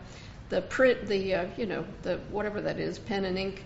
the 0.49 0.61
print 0.61 1.07
the 1.07 1.35
uh, 1.35 1.45
you 1.57 1.65
know 1.65 1.85
the 2.03 2.17
whatever 2.29 2.61
that 2.61 2.79
is 2.79 2.99
pen 2.99 3.25
and 3.25 3.37
ink 3.37 3.63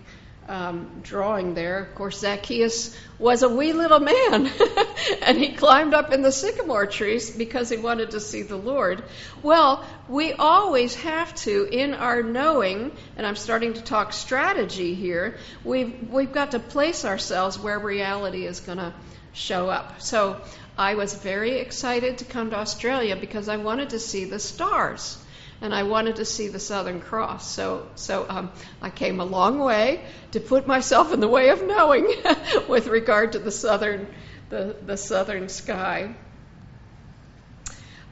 Um, 0.48 1.00
drawing 1.02 1.54
there. 1.54 1.80
Of 1.80 1.96
course, 1.96 2.20
Zacchaeus 2.20 2.96
was 3.18 3.42
a 3.42 3.48
wee 3.48 3.72
little 3.72 3.98
man, 3.98 4.48
and 5.22 5.36
he 5.36 5.54
climbed 5.54 5.92
up 5.92 6.12
in 6.12 6.22
the 6.22 6.30
sycamore 6.30 6.86
trees 6.86 7.30
because 7.30 7.68
he 7.68 7.78
wanted 7.78 8.12
to 8.12 8.20
see 8.20 8.42
the 8.42 8.56
Lord. 8.56 9.02
Well, 9.42 9.84
we 10.08 10.34
always 10.34 10.94
have 10.94 11.34
to, 11.46 11.64
in 11.64 11.94
our 11.94 12.22
knowing, 12.22 12.92
and 13.16 13.26
I'm 13.26 13.34
starting 13.34 13.74
to 13.74 13.82
talk 13.82 14.12
strategy 14.12 14.94
here, 14.94 15.36
we've, 15.64 16.08
we've 16.10 16.32
got 16.32 16.52
to 16.52 16.60
place 16.60 17.04
ourselves 17.04 17.58
where 17.58 17.80
reality 17.80 18.46
is 18.46 18.60
going 18.60 18.78
to 18.78 18.94
show 19.32 19.68
up. 19.68 20.00
So 20.00 20.40
I 20.78 20.94
was 20.94 21.12
very 21.14 21.58
excited 21.58 22.18
to 22.18 22.24
come 22.24 22.50
to 22.50 22.56
Australia 22.56 23.16
because 23.16 23.48
I 23.48 23.56
wanted 23.56 23.90
to 23.90 23.98
see 23.98 24.26
the 24.26 24.38
stars 24.38 25.18
and 25.60 25.74
I 25.74 25.84
wanted 25.84 26.16
to 26.16 26.24
see 26.24 26.48
the 26.48 26.58
Southern 26.58 27.00
Cross. 27.00 27.50
So, 27.50 27.86
so 27.94 28.26
um, 28.28 28.50
I 28.82 28.90
came 28.90 29.20
a 29.20 29.24
long 29.24 29.58
way 29.58 30.04
to 30.32 30.40
put 30.40 30.66
myself 30.66 31.12
in 31.12 31.20
the 31.20 31.28
way 31.28 31.48
of 31.48 31.62
knowing 31.62 32.12
with 32.68 32.88
regard 32.88 33.32
to 33.32 33.38
the 33.38 33.50
southern, 33.50 34.06
the, 34.50 34.76
the 34.84 34.96
southern 34.96 35.48
sky. 35.48 36.14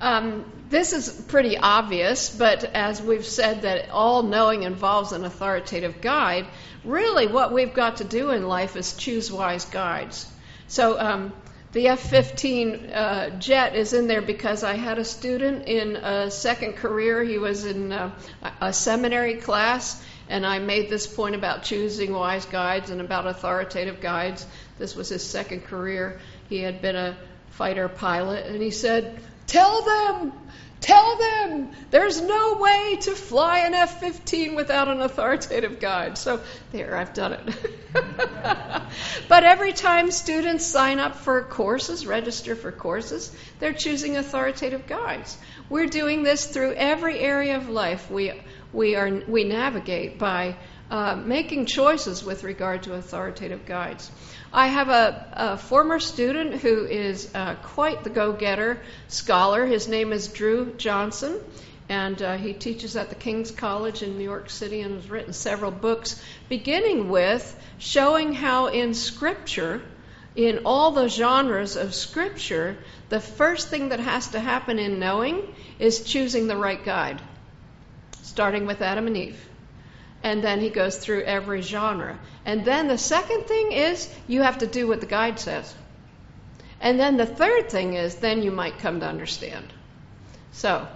Um, 0.00 0.50
this 0.70 0.92
is 0.92 1.08
pretty 1.08 1.56
obvious, 1.56 2.34
but 2.34 2.64
as 2.64 3.00
we've 3.00 3.24
said 3.24 3.62
that 3.62 3.90
all 3.90 4.22
knowing 4.22 4.64
involves 4.64 5.12
an 5.12 5.24
authoritative 5.24 6.00
guide, 6.00 6.46
really 6.84 7.26
what 7.26 7.52
we've 7.52 7.74
got 7.74 7.98
to 7.98 8.04
do 8.04 8.30
in 8.30 8.48
life 8.48 8.76
is 8.76 8.94
choose 8.94 9.30
wise 9.30 9.64
guides. 9.66 10.30
So 10.66 10.98
um, 10.98 11.32
the 11.74 11.88
F 11.88 12.08
15 12.08 12.90
uh, 12.90 13.30
jet 13.40 13.74
is 13.74 13.92
in 13.92 14.06
there 14.06 14.22
because 14.22 14.62
I 14.62 14.74
had 14.74 14.98
a 14.98 15.04
student 15.04 15.66
in 15.66 15.96
a 15.96 16.30
second 16.30 16.74
career. 16.74 17.22
He 17.24 17.36
was 17.36 17.64
in 17.64 17.90
uh, 17.90 18.12
a 18.60 18.72
seminary 18.72 19.34
class, 19.34 20.00
and 20.28 20.46
I 20.46 20.60
made 20.60 20.88
this 20.88 21.08
point 21.08 21.34
about 21.34 21.64
choosing 21.64 22.12
wise 22.12 22.46
guides 22.46 22.90
and 22.90 23.00
about 23.00 23.26
authoritative 23.26 24.00
guides. 24.00 24.46
This 24.78 24.94
was 24.94 25.08
his 25.08 25.26
second 25.26 25.64
career. 25.64 26.20
He 26.48 26.58
had 26.58 26.80
been 26.80 26.94
a 26.94 27.16
fighter 27.50 27.88
pilot, 27.88 28.46
and 28.46 28.62
he 28.62 28.70
said, 28.70 29.18
Tell 29.48 29.82
them 29.82 30.32
Tell 30.80 31.16
them 31.16 31.70
there's 31.90 32.20
no 32.20 32.54
way 32.54 32.98
to 33.02 33.12
fly 33.12 33.60
an 33.60 33.74
F 33.74 34.00
15 34.00 34.54
without 34.54 34.88
an 34.88 35.00
authoritative 35.00 35.80
guide. 35.80 36.18
So, 36.18 36.40
there, 36.72 36.96
I've 36.96 37.14
done 37.14 37.32
it. 37.32 37.54
but 39.28 39.44
every 39.44 39.72
time 39.72 40.10
students 40.10 40.66
sign 40.66 41.00
up 41.00 41.16
for 41.16 41.42
courses, 41.42 42.06
register 42.06 42.54
for 42.54 42.70
courses, 42.70 43.34
they're 43.60 43.72
choosing 43.72 44.16
authoritative 44.16 44.86
guides. 44.86 45.38
We're 45.70 45.86
doing 45.86 46.22
this 46.22 46.46
through 46.46 46.74
every 46.74 47.18
area 47.18 47.56
of 47.56 47.68
life. 47.68 48.10
We, 48.10 48.32
we, 48.72 48.96
are, 48.96 49.22
we 49.26 49.44
navigate 49.44 50.18
by 50.18 50.56
uh, 50.90 51.16
making 51.16 51.66
choices 51.66 52.24
with 52.24 52.44
regard 52.44 52.82
to 52.84 52.94
authoritative 52.94 53.66
guides. 53.66 54.10
I 54.52 54.68
have 54.68 54.88
a, 54.88 55.28
a 55.32 55.56
former 55.56 55.98
student 55.98 56.54
who 56.54 56.84
is 56.84 57.28
uh, 57.34 57.56
quite 57.56 58.04
the 58.04 58.10
go 58.10 58.32
getter 58.32 58.80
scholar. 59.08 59.66
His 59.66 59.88
name 59.88 60.12
is 60.12 60.28
Dru 60.28 60.74
Johnson, 60.76 61.40
and 61.88 62.20
uh, 62.22 62.36
he 62.36 62.52
teaches 62.52 62.96
at 62.96 63.08
the 63.08 63.14
King's 63.14 63.50
College 63.50 64.02
in 64.02 64.16
New 64.16 64.24
York 64.24 64.50
City 64.50 64.82
and 64.82 64.94
has 64.94 65.10
written 65.10 65.32
several 65.32 65.70
books, 65.70 66.22
beginning 66.48 67.08
with 67.08 67.60
showing 67.78 68.32
how 68.32 68.66
in 68.66 68.94
Scripture, 68.94 69.82
in 70.36 70.60
all 70.64 70.92
the 70.92 71.08
genres 71.08 71.76
of 71.76 71.94
Scripture, 71.94 72.76
the 73.08 73.20
first 73.20 73.68
thing 73.68 73.88
that 73.88 74.00
has 74.00 74.28
to 74.28 74.40
happen 74.40 74.78
in 74.78 74.98
knowing 74.98 75.54
is 75.78 76.04
choosing 76.04 76.46
the 76.46 76.56
right 76.56 76.84
guide, 76.84 77.20
starting 78.22 78.66
with 78.66 78.82
Adam 78.82 79.06
and 79.06 79.16
Eve. 79.16 79.48
And 80.24 80.42
then 80.42 80.58
he 80.58 80.70
goes 80.70 80.96
through 80.96 81.22
every 81.22 81.60
genre. 81.60 82.18
And 82.46 82.64
then 82.64 82.88
the 82.88 82.98
second 82.98 83.44
thing 83.44 83.72
is 83.72 84.12
you 84.26 84.40
have 84.42 84.58
to 84.58 84.66
do 84.66 84.88
what 84.88 85.00
the 85.00 85.06
guide 85.06 85.38
says. 85.38 85.72
And 86.80 86.98
then 86.98 87.18
the 87.18 87.26
third 87.26 87.70
thing 87.70 87.94
is 87.94 88.16
then 88.16 88.42
you 88.42 88.50
might 88.50 88.78
come 88.78 89.00
to 89.00 89.06
understand. 89.06 89.66
So, 90.52 90.88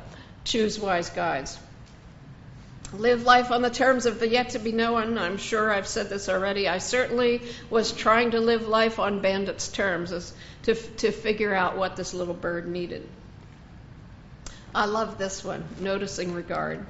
choose 0.45 0.81
wise 0.81 1.11
guides. 1.11 1.59
Live 2.95 3.25
life 3.25 3.51
on 3.51 3.61
the 3.61 3.69
terms 3.71 4.07
of 4.07 4.19
the 4.19 4.27
yet 4.27 4.51
to 4.51 4.59
be 4.59 4.73
known. 4.73 5.19
I'm 5.19 5.37
sure 5.37 5.71
I've 5.71 5.87
said 5.87 6.09
this 6.09 6.31
already. 6.31 6.67
I 6.67 6.79
certainly 6.79 7.43
was 7.69 7.93
trying 7.93 8.31
to 8.31 8.41
live 8.41 8.67
life 8.67 8.99
on 8.99 9.21
bandits' 9.21 9.69
terms 9.69 10.33
to, 10.63 10.75
to 10.75 11.13
figure 11.13 11.55
out 11.55 11.77
what 11.77 11.97
this 11.97 12.15
little 12.15 12.33
bird 12.33 12.67
needed. 12.67 13.07
I 14.75 14.87
love 14.87 15.19
this 15.19 15.45
one, 15.45 15.65
noticing 15.81 16.33
regard. 16.33 16.87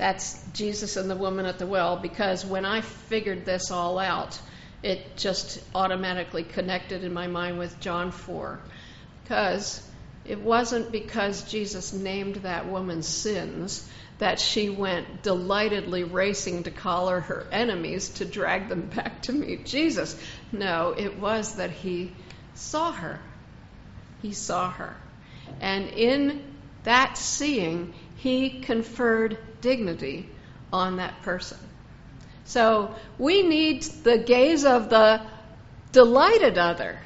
That's 0.00 0.42
Jesus 0.54 0.96
and 0.96 1.10
the 1.10 1.14
woman 1.14 1.44
at 1.44 1.58
the 1.58 1.66
well, 1.66 1.98
because 1.98 2.42
when 2.42 2.64
I 2.64 2.80
figured 2.80 3.44
this 3.44 3.70
all 3.70 3.98
out, 3.98 4.40
it 4.82 5.18
just 5.18 5.62
automatically 5.74 6.42
connected 6.42 7.04
in 7.04 7.12
my 7.12 7.26
mind 7.26 7.58
with 7.58 7.78
John 7.80 8.10
4. 8.10 8.58
Because 9.22 9.86
it 10.24 10.40
wasn't 10.40 10.90
because 10.90 11.42
Jesus 11.50 11.92
named 11.92 12.36
that 12.36 12.66
woman's 12.66 13.06
sins 13.06 13.86
that 14.16 14.40
she 14.40 14.70
went 14.70 15.22
delightedly 15.22 16.04
racing 16.04 16.62
to 16.62 16.70
collar 16.70 17.20
her 17.20 17.46
enemies 17.52 18.08
to 18.08 18.24
drag 18.24 18.70
them 18.70 18.88
back 18.96 19.20
to 19.24 19.32
meet 19.32 19.66
Jesus. 19.66 20.18
No, 20.50 20.94
it 20.96 21.18
was 21.18 21.56
that 21.56 21.72
he 21.72 22.10
saw 22.54 22.90
her. 22.90 23.20
He 24.22 24.32
saw 24.32 24.70
her. 24.70 24.96
And 25.60 25.88
in 25.88 26.42
that 26.84 27.18
seeing, 27.18 27.92
he 28.22 28.60
conferred 28.60 29.38
dignity 29.60 30.28
on 30.72 30.96
that 30.96 31.22
person. 31.22 31.58
So 32.44 32.94
we 33.18 33.42
need 33.42 33.82
the 33.82 34.18
gaze 34.18 34.64
of 34.64 34.90
the 34.90 35.22
delighted 35.92 36.58
other. 36.58 36.98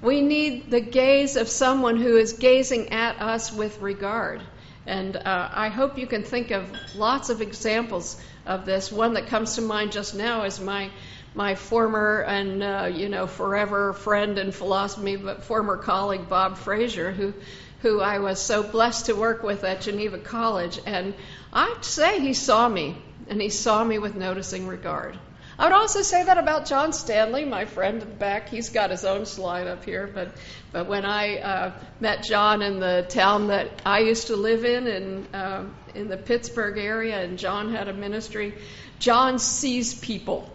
We 0.00 0.20
need 0.20 0.70
the 0.70 0.80
gaze 0.80 1.36
of 1.36 1.48
someone 1.48 1.96
who 1.96 2.16
is 2.16 2.34
gazing 2.34 2.90
at 2.90 3.20
us 3.20 3.52
with 3.52 3.80
regard. 3.80 4.42
And 4.86 5.16
uh, 5.16 5.48
I 5.52 5.68
hope 5.68 5.98
you 5.98 6.06
can 6.06 6.22
think 6.22 6.50
of 6.50 6.70
lots 6.96 7.30
of 7.30 7.40
examples 7.42 8.20
of 8.46 8.64
this. 8.64 8.90
One 8.90 9.14
that 9.14 9.26
comes 9.26 9.56
to 9.56 9.62
mind 9.62 9.92
just 9.92 10.14
now 10.14 10.44
is 10.44 10.60
my 10.60 10.90
my 11.34 11.54
former 11.54 12.22
and 12.22 12.62
uh, 12.62 12.90
you 12.92 13.08
know 13.08 13.26
forever 13.26 13.92
friend 13.92 14.38
in 14.38 14.50
philosophy, 14.50 15.16
but 15.16 15.44
former 15.44 15.76
colleague 15.76 16.28
Bob 16.28 16.56
Fraser, 16.56 17.12
who 17.12 17.34
who 17.80 18.00
I 18.00 18.18
was 18.18 18.40
so 18.40 18.62
blessed 18.62 19.06
to 19.06 19.14
work 19.14 19.42
with 19.42 19.64
at 19.64 19.82
Geneva 19.82 20.18
College. 20.18 20.80
And 20.84 21.14
I'd 21.52 21.84
say 21.84 22.20
he 22.20 22.34
saw 22.34 22.68
me, 22.68 22.96
and 23.28 23.40
he 23.40 23.50
saw 23.50 23.82
me 23.84 23.98
with 23.98 24.14
noticing 24.14 24.66
regard. 24.66 25.18
I 25.58 25.64
would 25.64 25.72
also 25.72 26.02
say 26.02 26.22
that 26.22 26.38
about 26.38 26.66
John 26.66 26.92
Stanley, 26.92 27.44
my 27.44 27.64
friend 27.64 28.00
in 28.00 28.08
the 28.08 28.14
back. 28.14 28.48
He's 28.48 28.68
got 28.68 28.90
his 28.90 29.04
own 29.04 29.26
slide 29.26 29.66
up 29.66 29.84
here, 29.84 30.06
but 30.06 30.28
but 30.70 30.86
when 30.86 31.04
I 31.04 31.38
uh, 31.38 31.72
met 31.98 32.22
John 32.22 32.62
in 32.62 32.78
the 32.78 33.04
town 33.08 33.48
that 33.48 33.82
I 33.84 34.00
used 34.00 34.28
to 34.28 34.36
live 34.36 34.64
in, 34.64 34.86
in 34.86 35.34
uh, 35.34 35.64
in 35.96 36.06
the 36.06 36.16
Pittsburgh 36.16 36.78
area, 36.78 37.20
and 37.20 37.38
John 37.38 37.72
had 37.72 37.88
a 37.88 37.92
ministry, 37.92 38.54
John 39.00 39.40
sees 39.40 39.94
people, 39.94 40.48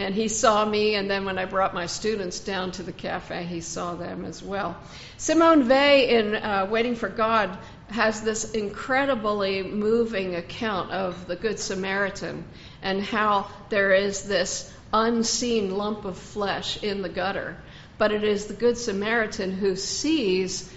and 0.00 0.14
he 0.14 0.28
saw 0.28 0.64
me. 0.64 0.94
And 0.94 1.10
then 1.10 1.24
when 1.26 1.38
I 1.38 1.44
brought 1.44 1.74
my 1.74 1.86
students 1.86 2.40
down 2.40 2.72
to 2.72 2.82
the 2.82 2.92
cafe, 2.92 3.44
he 3.44 3.60
saw 3.60 3.94
them 3.94 4.24
as 4.24 4.42
well. 4.42 4.76
Simone 5.18 5.68
Weil 5.68 6.08
in 6.08 6.34
uh, 6.34 6.66
Waiting 6.70 6.96
for 6.96 7.08
God 7.08 7.58
has 7.90 8.22
this 8.22 8.52
incredibly 8.52 9.62
moving 9.62 10.36
account 10.36 10.90
of 10.90 11.26
the 11.26 11.36
Good 11.36 11.58
Samaritan 11.58 12.44
and 12.82 13.02
how 13.02 13.50
there 13.68 13.92
is 13.92 14.22
this 14.22 14.72
unseen 14.92 15.76
lump 15.76 16.06
of 16.06 16.16
flesh 16.16 16.82
in 16.82 17.02
the 17.02 17.08
gutter. 17.08 17.56
But 17.98 18.12
it 18.12 18.24
is 18.24 18.46
the 18.46 18.54
Good 18.54 18.78
Samaritan 18.78 19.52
who 19.52 19.76
sees, 19.76 20.72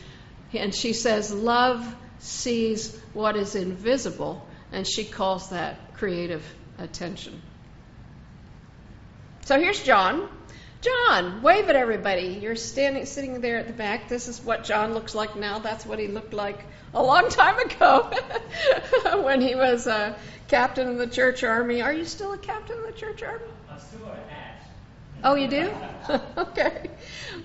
and 0.52 0.76
she 0.76 0.92
says, 0.92 1.32
Love 1.32 1.96
sees 2.20 3.00
what 3.14 3.38
is 3.38 3.56
invisible, 3.56 4.46
and 4.74 4.86
she 4.86 5.06
calls 5.06 5.52
that 5.52 5.94
creative 5.94 6.44
attention. 6.78 7.42
So 9.46 9.60
here's 9.60 9.84
John. 9.84 10.30
John, 10.82 11.42
wave 11.42 11.70
at 11.70 11.76
everybody. 11.76 12.40
You're 12.42 12.56
standing, 12.56 13.06
sitting 13.06 13.42
there 13.42 13.58
at 13.58 13.68
the 13.68 13.74
back. 13.74 14.08
This 14.08 14.28
is 14.28 14.42
what 14.42 14.64
John 14.64 14.94
looks 14.94 15.14
like 15.14 15.36
now. 15.36 15.60
That's 15.60 15.86
what 15.86 16.00
he 16.00 16.08
looked 16.08 16.34
like 16.34 16.60
a 16.94 17.04
long 17.04 17.30
time 17.30 17.60
ago 17.60 18.12
when 19.24 19.42
he 19.42 19.56
was 19.56 19.88
a 19.88 20.16
captain 20.48 20.88
of 20.88 20.98
the 20.98 21.08
church 21.08 21.44
army. 21.44 21.82
Are 21.82 21.94
you 21.94 22.06
still 22.06 22.34
a 22.34 22.38
captain 22.38 22.78
of 22.80 22.86
the 22.86 22.94
church 22.94 23.22
army? 23.22 23.46
I'm 23.70 23.80
still. 23.80 24.00
Oh, 25.26 25.36
you 25.36 25.48
do? 25.48 25.72
okay. 26.38 26.90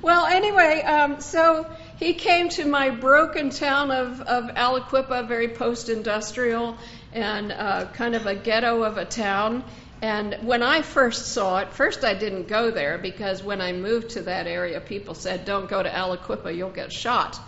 Well, 0.02 0.26
anyway, 0.26 0.82
um, 0.82 1.20
so 1.20 1.64
he 1.98 2.14
came 2.14 2.48
to 2.50 2.64
my 2.64 2.90
broken 2.90 3.50
town 3.50 3.92
of, 3.92 4.20
of 4.20 4.46
Aliquippa, 4.46 5.28
very 5.28 5.48
post 5.48 5.88
industrial 5.88 6.76
and 7.12 7.52
uh, 7.52 7.86
kind 7.92 8.16
of 8.16 8.26
a 8.26 8.34
ghetto 8.34 8.82
of 8.82 8.98
a 8.98 9.04
town. 9.04 9.62
And 10.00 10.38
when 10.42 10.62
I 10.62 10.82
first 10.82 11.32
saw 11.32 11.58
it, 11.58 11.72
first 11.72 12.04
I 12.04 12.14
didn't 12.14 12.46
go 12.46 12.70
there 12.70 12.98
because 12.98 13.42
when 13.42 13.60
I 13.60 13.72
moved 13.72 14.10
to 14.10 14.22
that 14.22 14.46
area, 14.46 14.80
people 14.80 15.14
said, 15.14 15.44
don't 15.44 15.68
go 15.68 15.82
to 15.82 15.88
Aliquippa, 15.88 16.56
you'll 16.56 16.70
get 16.70 16.92
shot. 16.92 17.38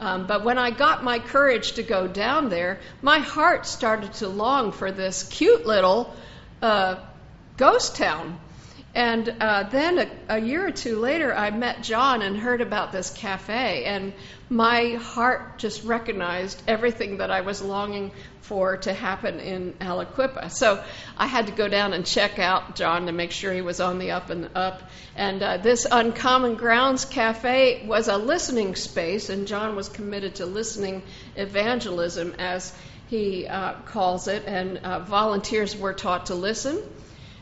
Um, 0.00 0.26
but 0.26 0.44
when 0.44 0.58
I 0.58 0.70
got 0.70 1.04
my 1.04 1.20
courage 1.20 1.72
to 1.72 1.82
go 1.82 2.08
down 2.08 2.48
there, 2.48 2.80
my 3.00 3.18
heart 3.18 3.66
started 3.66 4.12
to 4.14 4.28
long 4.28 4.72
for 4.72 4.90
this 4.90 5.22
cute 5.22 5.66
little 5.66 6.14
uh, 6.60 6.96
ghost 7.56 7.96
town. 7.96 8.40
And 8.92 9.36
uh, 9.40 9.68
then 9.70 9.98
a, 9.98 10.10
a, 10.36 10.40
year 10.40 10.66
or 10.66 10.72
two 10.72 10.98
later, 10.98 11.32
I 11.32 11.50
met 11.50 11.84
John 11.84 12.22
and 12.22 12.36
heard 12.36 12.60
about 12.60 12.90
this 12.90 13.10
cafe, 13.10 13.84
and 13.84 14.12
my 14.48 14.94
heart 14.94 15.58
just 15.58 15.84
recognized 15.84 16.60
everything 16.66 17.18
that 17.18 17.30
I 17.30 17.42
was 17.42 17.62
longing 17.62 18.10
for 18.40 18.78
to 18.78 18.92
happen 18.92 19.38
in 19.38 19.74
Aliquippa. 19.74 20.50
So 20.50 20.82
I 21.16 21.28
had 21.28 21.46
to 21.46 21.52
go 21.52 21.68
down 21.68 21.92
and 21.92 22.04
check 22.04 22.40
out 22.40 22.74
John 22.74 23.06
to 23.06 23.12
make 23.12 23.30
sure 23.30 23.52
he 23.52 23.60
was 23.60 23.78
on 23.78 24.00
the 24.00 24.10
up 24.10 24.28
and 24.30 24.50
up. 24.56 24.82
And 25.14 25.40
uh, 25.40 25.58
this 25.58 25.86
Uncommon 25.88 26.56
Grounds 26.56 27.04
Cafe 27.04 27.86
was 27.86 28.08
a 28.08 28.16
listening 28.16 28.74
space, 28.74 29.30
and 29.30 29.46
John 29.46 29.76
was 29.76 29.88
committed 29.88 30.36
to 30.36 30.46
listening 30.46 31.04
evangelism, 31.36 32.34
as 32.40 32.74
he 33.06 33.46
uh, 33.46 33.74
calls 33.86 34.26
it. 34.26 34.46
And 34.46 34.78
uh, 34.78 34.98
volunteers 34.98 35.76
were 35.76 35.92
taught 35.92 36.26
to 36.26 36.34
listen 36.34 36.82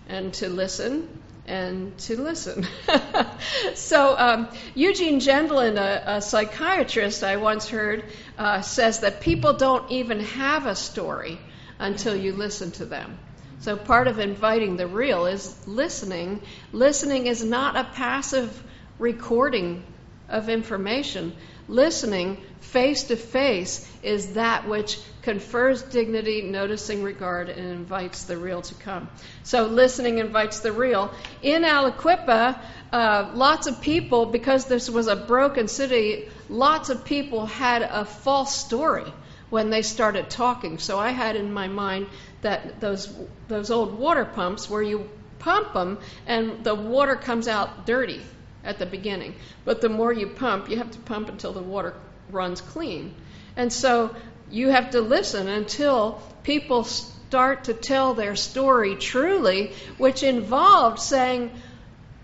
and 0.08 0.34
to 0.34 0.50
listen 0.50 1.08
and 1.48 1.96
to 1.98 2.20
listen. 2.20 2.66
so, 3.74 4.16
um, 4.16 4.48
Eugene 4.74 5.18
Gendlin, 5.18 5.78
a, 5.78 6.16
a, 6.16 6.22
psychiatrist 6.22 7.24
I 7.24 7.36
once 7.36 7.68
heard, 7.68 8.04
uh, 8.36 8.60
says 8.60 9.00
that 9.00 9.22
people 9.22 9.54
don't 9.54 9.90
even 9.90 10.20
have 10.20 10.66
a 10.66 10.76
story 10.76 11.40
until 11.78 12.14
you 12.14 12.34
listen 12.34 12.70
to 12.72 12.84
them. 12.84 13.18
So, 13.60 13.76
part 13.76 14.08
of 14.08 14.18
inviting 14.18 14.76
the 14.76 14.86
real 14.86 15.26
is 15.26 15.66
listening. 15.66 16.42
Listening 16.72 17.26
is 17.26 17.42
not 17.42 17.76
a 17.76 17.84
passive 17.84 18.62
recording 18.98 19.82
of 20.28 20.50
information. 20.50 21.34
Listening 21.68 22.38
face 22.60 23.04
to 23.04 23.16
face 23.16 23.86
is 24.02 24.34
that 24.34 24.66
which 24.66 24.98
confers 25.20 25.82
dignity, 25.82 26.40
noticing 26.40 27.02
regard, 27.02 27.50
and 27.50 27.70
invites 27.70 28.24
the 28.24 28.38
real 28.38 28.62
to 28.62 28.74
come. 28.74 29.08
So, 29.42 29.66
listening 29.66 30.16
invites 30.16 30.60
the 30.60 30.72
real. 30.72 31.12
In 31.42 31.64
Aliquippa, 31.64 32.58
uh, 32.90 33.30
lots 33.34 33.66
of 33.66 33.82
people, 33.82 34.24
because 34.24 34.64
this 34.64 34.88
was 34.88 35.08
a 35.08 35.16
broken 35.16 35.68
city, 35.68 36.30
lots 36.48 36.88
of 36.88 37.04
people 37.04 37.44
had 37.44 37.82
a 37.82 38.06
false 38.06 38.56
story 38.56 39.12
when 39.50 39.68
they 39.68 39.82
started 39.82 40.30
talking. 40.30 40.78
So, 40.78 40.98
I 40.98 41.10
had 41.10 41.36
in 41.36 41.52
my 41.52 41.68
mind 41.68 42.06
that 42.40 42.80
those, 42.80 43.12
those 43.48 43.70
old 43.70 43.98
water 43.98 44.24
pumps 44.24 44.70
where 44.70 44.82
you 44.82 45.08
pump 45.38 45.74
them 45.74 45.98
and 46.26 46.64
the 46.64 46.74
water 46.74 47.16
comes 47.16 47.46
out 47.46 47.84
dirty 47.84 48.22
at 48.68 48.78
the 48.78 48.86
beginning. 48.86 49.34
But 49.64 49.80
the 49.80 49.88
more 49.88 50.12
you 50.12 50.28
pump, 50.28 50.68
you 50.70 50.76
have 50.76 50.90
to 50.92 50.98
pump 50.98 51.28
until 51.28 51.52
the 51.52 51.62
water 51.62 51.94
runs 52.30 52.60
clean. 52.60 53.14
And 53.56 53.72
so 53.72 54.14
you 54.50 54.68
have 54.68 54.90
to 54.90 55.00
listen 55.00 55.48
until 55.48 56.22
people 56.44 56.84
start 56.84 57.64
to 57.64 57.74
tell 57.74 58.14
their 58.14 58.36
story 58.36 58.94
truly, 58.96 59.72
which 59.96 60.22
involved 60.22 61.00
saying, 61.00 61.50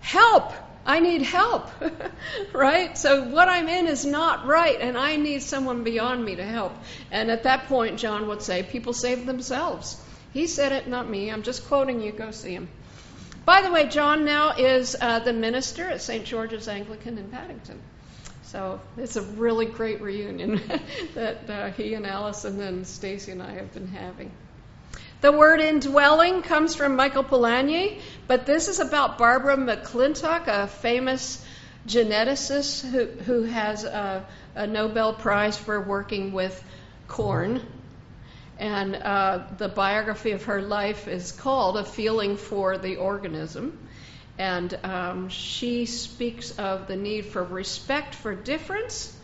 Help! 0.01 0.53
I 0.87 0.99
need 0.99 1.23
help, 1.23 1.67
right? 2.53 2.95
So 2.95 3.23
what 3.29 3.49
I'm 3.49 3.67
in 3.67 3.87
is 3.87 4.05
not 4.05 4.45
right, 4.45 4.79
and 4.79 4.95
I 4.95 5.15
need 5.15 5.41
someone 5.41 5.83
beyond 5.83 6.23
me 6.23 6.35
to 6.35 6.43
help. 6.43 6.73
And 7.09 7.31
at 7.31 7.41
that 7.43 7.65
point, 7.65 7.97
John 7.97 8.27
would 8.27 8.43
say, 8.43 8.61
People 8.61 8.93
save 8.93 9.25
themselves. 9.25 9.99
He 10.31 10.45
said 10.45 10.73
it, 10.73 10.87
not 10.87 11.09
me. 11.09 11.31
I'm 11.31 11.41
just 11.41 11.67
quoting 11.67 12.01
you. 12.01 12.11
Go 12.11 12.29
see 12.29 12.53
him. 12.53 12.67
By 13.45 13.61
the 13.61 13.71
way, 13.71 13.87
John 13.87 14.25
now 14.25 14.55
is 14.57 14.95
uh, 14.99 15.19
the 15.19 15.31
minister 15.31 15.87
at 15.87 16.01
St. 16.01 16.25
George's 16.25 16.67
Anglican 16.67 17.17
in 17.19 17.29
Paddington. 17.29 17.79
So 18.43 18.79
it's 18.97 19.15
a 19.15 19.21
really 19.21 19.67
great 19.67 20.01
reunion 20.01 20.61
that 21.13 21.49
uh, 21.49 21.71
he 21.71 21.93
and 21.93 22.07
Alice 22.07 22.45
and 22.45 22.59
then 22.59 22.85
Stacy 22.85 23.31
and 23.31 23.43
I 23.43 23.51
have 23.53 23.73
been 23.73 23.87
having. 23.87 24.31
The 25.21 25.31
word 25.31 25.59
indwelling 25.61 26.41
comes 26.41 26.75
from 26.75 26.95
Michael 26.95 27.23
Polanyi, 27.23 28.01
but 28.27 28.45
this 28.45 28.67
is 28.67 28.79
about 28.79 29.17
Barbara 29.17 29.57
McClintock, 29.57 30.47
a 30.47 30.67
famous 30.67 31.43
geneticist 31.87 32.89
who, 32.89 33.05
who 33.05 33.43
has 33.43 33.83
a, 33.83 34.25
a 34.55 34.67
Nobel 34.67 35.13
Prize 35.13 35.57
for 35.57 35.79
working 35.79 36.31
with 36.31 36.63
corn. 37.07 37.61
And 38.57 38.95
uh, 38.95 39.47
the 39.57 39.67
biography 39.67 40.31
of 40.31 40.45
her 40.45 40.61
life 40.61 41.07
is 41.07 41.31
called 41.31 41.77
A 41.77 41.83
Feeling 41.83 42.37
for 42.37 42.77
the 42.77 42.97
Organism. 42.97 43.77
And 44.37 44.77
um, 44.83 45.29
she 45.29 45.85
speaks 45.85 46.51
of 46.57 46.87
the 46.87 46.95
need 46.95 47.25
for 47.25 47.43
respect 47.43 48.15
for 48.15 48.35
difference 48.35 49.15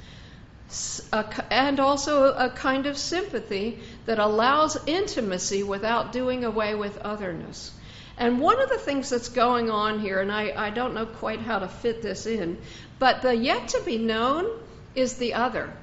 and 1.50 1.80
also 1.80 2.34
a 2.34 2.50
kind 2.50 2.86
of 2.86 2.98
sympathy 2.98 3.80
that 4.06 4.20
allows 4.20 4.78
intimacy 4.88 5.63
without 5.63 6.13
doing 6.13 6.46
away 6.46 6.76
with 6.76 6.98
otherness. 7.00 7.72
And 8.17 8.39
one 8.39 8.62
of 8.62 8.70
the 8.70 8.78
things 8.78 9.10
that's 9.10 9.30
going 9.30 9.70
on 9.70 10.00
here, 10.00 10.22
and 10.22 10.32
I, 10.32 10.54
I 10.56 10.70
don't 10.70 10.94
know 10.94 11.06
quite 11.06 11.41
how 11.41 11.60
to 11.60 11.67
fit 11.67 12.02
this 12.02 12.26
in, 12.26 12.58
but 13.00 13.22
the 13.22 13.36
yet 13.36 13.70
to 13.70 13.82
be 13.82 13.98
known 13.98 14.46
is 14.96 15.15
the 15.15 15.34
other. 15.34 15.74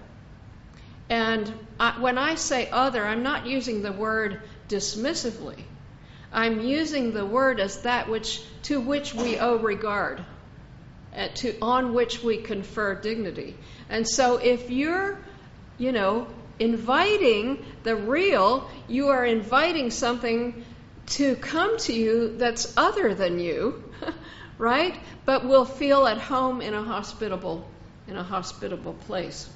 And 1.09 1.53
I, 1.81 2.01
when 2.01 2.19
I 2.19 2.35
say 2.35 2.69
other, 2.71 3.05
I'm 3.05 3.23
not 3.23 3.47
using 3.47 3.83
the 3.83 3.93
word 3.93 4.43
dismissively. 4.69 5.63
I'm 6.33 6.61
using 6.61 7.13
the 7.13 7.25
word 7.25 7.61
as 7.61 7.83
that 7.83 8.09
which 8.09 8.43
to 8.65 8.81
which 8.81 9.15
we 9.15 9.39
owe 9.39 9.57
regard, 9.57 10.23
uh, 11.17 11.29
to 11.37 11.59
on 11.63 11.95
which 11.95 12.23
we 12.23 12.39
confer 12.39 12.95
dignity. 12.95 13.57
And 13.89 14.07
so 14.07 14.37
if 14.37 14.71
you're, 14.71 15.19
you 15.79 15.93
know, 15.93 16.27
inviting 16.59 17.65
the 17.85 17.97
real, 17.97 18.69
you 18.89 19.09
are 19.09 19.25
inviting 19.25 19.91
something 19.91 20.65
to 21.07 21.37
come 21.37 21.79
to 21.79 21.95
you 21.95 22.37
that's 22.37 22.77
other 22.77 23.15
than 23.15 23.39
you, 23.39 23.83
right? 24.59 24.95
But 25.25 25.47
will 25.47 25.65
feel 25.65 26.07
at 26.07 26.19
home 26.19 26.61
in 26.61 26.75
a 26.75 26.83
hospitable 26.83 27.67
in 28.09 28.17
a 28.17 28.23
hospitable 28.23 28.95
place. 28.95 29.49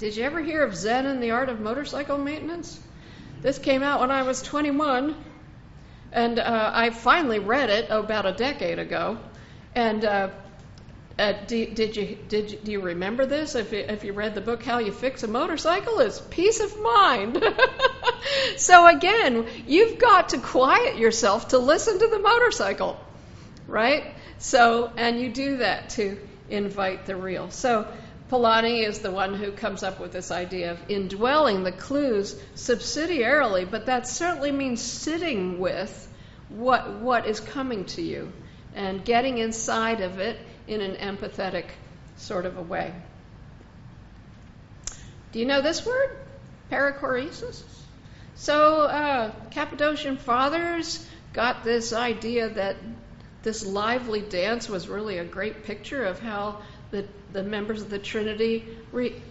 Did 0.00 0.16
you 0.16 0.24
ever 0.24 0.40
hear 0.40 0.62
of 0.64 0.74
Zen 0.74 1.04
and 1.04 1.22
the 1.22 1.32
Art 1.32 1.50
of 1.50 1.60
Motorcycle 1.60 2.16
Maintenance? 2.16 2.80
This 3.42 3.58
came 3.58 3.82
out 3.82 4.00
when 4.00 4.10
I 4.10 4.22
was 4.22 4.40
21. 4.40 5.14
And 6.10 6.38
uh, 6.38 6.70
I 6.72 6.88
finally 6.88 7.38
read 7.38 7.68
it 7.68 7.88
about 7.90 8.24
a 8.24 8.32
decade 8.32 8.78
ago. 8.78 9.18
And 9.74 10.02
uh, 10.02 10.30
uh, 11.18 11.34
do, 11.46 11.66
did 11.66 11.98
you 11.98 12.16
did 12.28 12.50
you, 12.50 12.58
do 12.64 12.72
you 12.72 12.80
remember 12.80 13.26
this? 13.26 13.54
If 13.54 13.74
you, 13.74 13.80
if 13.80 14.02
you 14.02 14.14
read 14.14 14.34
the 14.34 14.40
book 14.40 14.62
How 14.62 14.78
You 14.78 14.90
Fix 14.90 15.22
a 15.22 15.28
Motorcycle, 15.28 15.98
it's 16.00 16.18
peace 16.30 16.60
of 16.60 16.80
mind. 16.80 17.44
so 18.56 18.86
again, 18.86 19.46
you've 19.66 19.98
got 19.98 20.30
to 20.30 20.38
quiet 20.38 20.96
yourself 20.96 21.48
to 21.48 21.58
listen 21.58 21.98
to 21.98 22.06
the 22.06 22.20
motorcycle, 22.20 22.98
right? 23.66 24.14
So 24.38 24.90
and 24.96 25.20
you 25.20 25.28
do 25.28 25.58
that 25.58 25.90
to 25.90 26.18
invite 26.48 27.04
the 27.04 27.16
real. 27.16 27.50
So 27.50 27.86
Polanyi 28.30 28.86
is 28.86 29.00
the 29.00 29.10
one 29.10 29.34
who 29.34 29.50
comes 29.50 29.82
up 29.82 29.98
with 29.98 30.12
this 30.12 30.30
idea 30.30 30.70
of 30.70 30.78
indwelling 30.88 31.64
the 31.64 31.72
clues 31.72 32.40
subsidiarily, 32.54 33.68
but 33.68 33.86
that 33.86 34.06
certainly 34.06 34.52
means 34.52 34.80
sitting 34.80 35.58
with 35.58 36.08
what, 36.48 37.00
what 37.00 37.26
is 37.26 37.40
coming 37.40 37.84
to 37.86 38.02
you 38.02 38.32
and 38.72 39.04
getting 39.04 39.38
inside 39.38 40.00
of 40.00 40.20
it 40.20 40.38
in 40.68 40.80
an 40.80 40.94
empathetic 40.94 41.64
sort 42.16 42.46
of 42.46 42.56
a 42.56 42.62
way. 42.62 42.94
Do 45.32 45.40
you 45.40 45.44
know 45.44 45.60
this 45.60 45.84
word? 45.84 46.16
Perichoresis? 46.70 47.64
So, 48.36 48.82
uh, 48.82 49.32
Cappadocian 49.50 50.16
fathers 50.16 51.04
got 51.32 51.64
this 51.64 51.92
idea 51.92 52.48
that 52.50 52.76
this 53.42 53.66
lively 53.66 54.20
dance 54.20 54.68
was 54.68 54.86
really 54.86 55.18
a 55.18 55.24
great 55.24 55.64
picture 55.64 56.04
of 56.04 56.20
how 56.20 56.60
the, 56.90 57.42
members 57.42 57.82
of 57.82 57.90
the 57.90 57.98
Trinity 57.98 58.64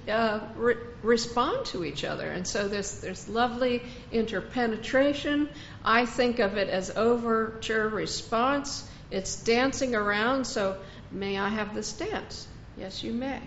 uh, 0.08 0.39
re, 0.56 0.76
respond 1.04 1.65
to 1.67 1.84
each 1.84 2.04
other. 2.04 2.30
And 2.30 2.48
so 2.48 2.67
there's, 2.67 3.02
there's 3.02 3.28
lovely 3.28 3.84
interpenetration. 4.12 5.50
I 5.84 6.06
think 6.06 6.39
of 6.39 6.58
it 6.58 6.69
as 6.69 6.91
overture 6.95 7.89
response. 7.89 8.89
It's 9.12 9.36
dancing 9.43 9.95
around, 9.95 10.45
so 10.45 10.78
may 11.12 11.38
I 11.38 11.50
have 11.50 11.74
this 11.76 11.93
dance? 11.93 12.48
Yes, 12.78 13.04
you 13.04 13.13
may. 13.13 13.41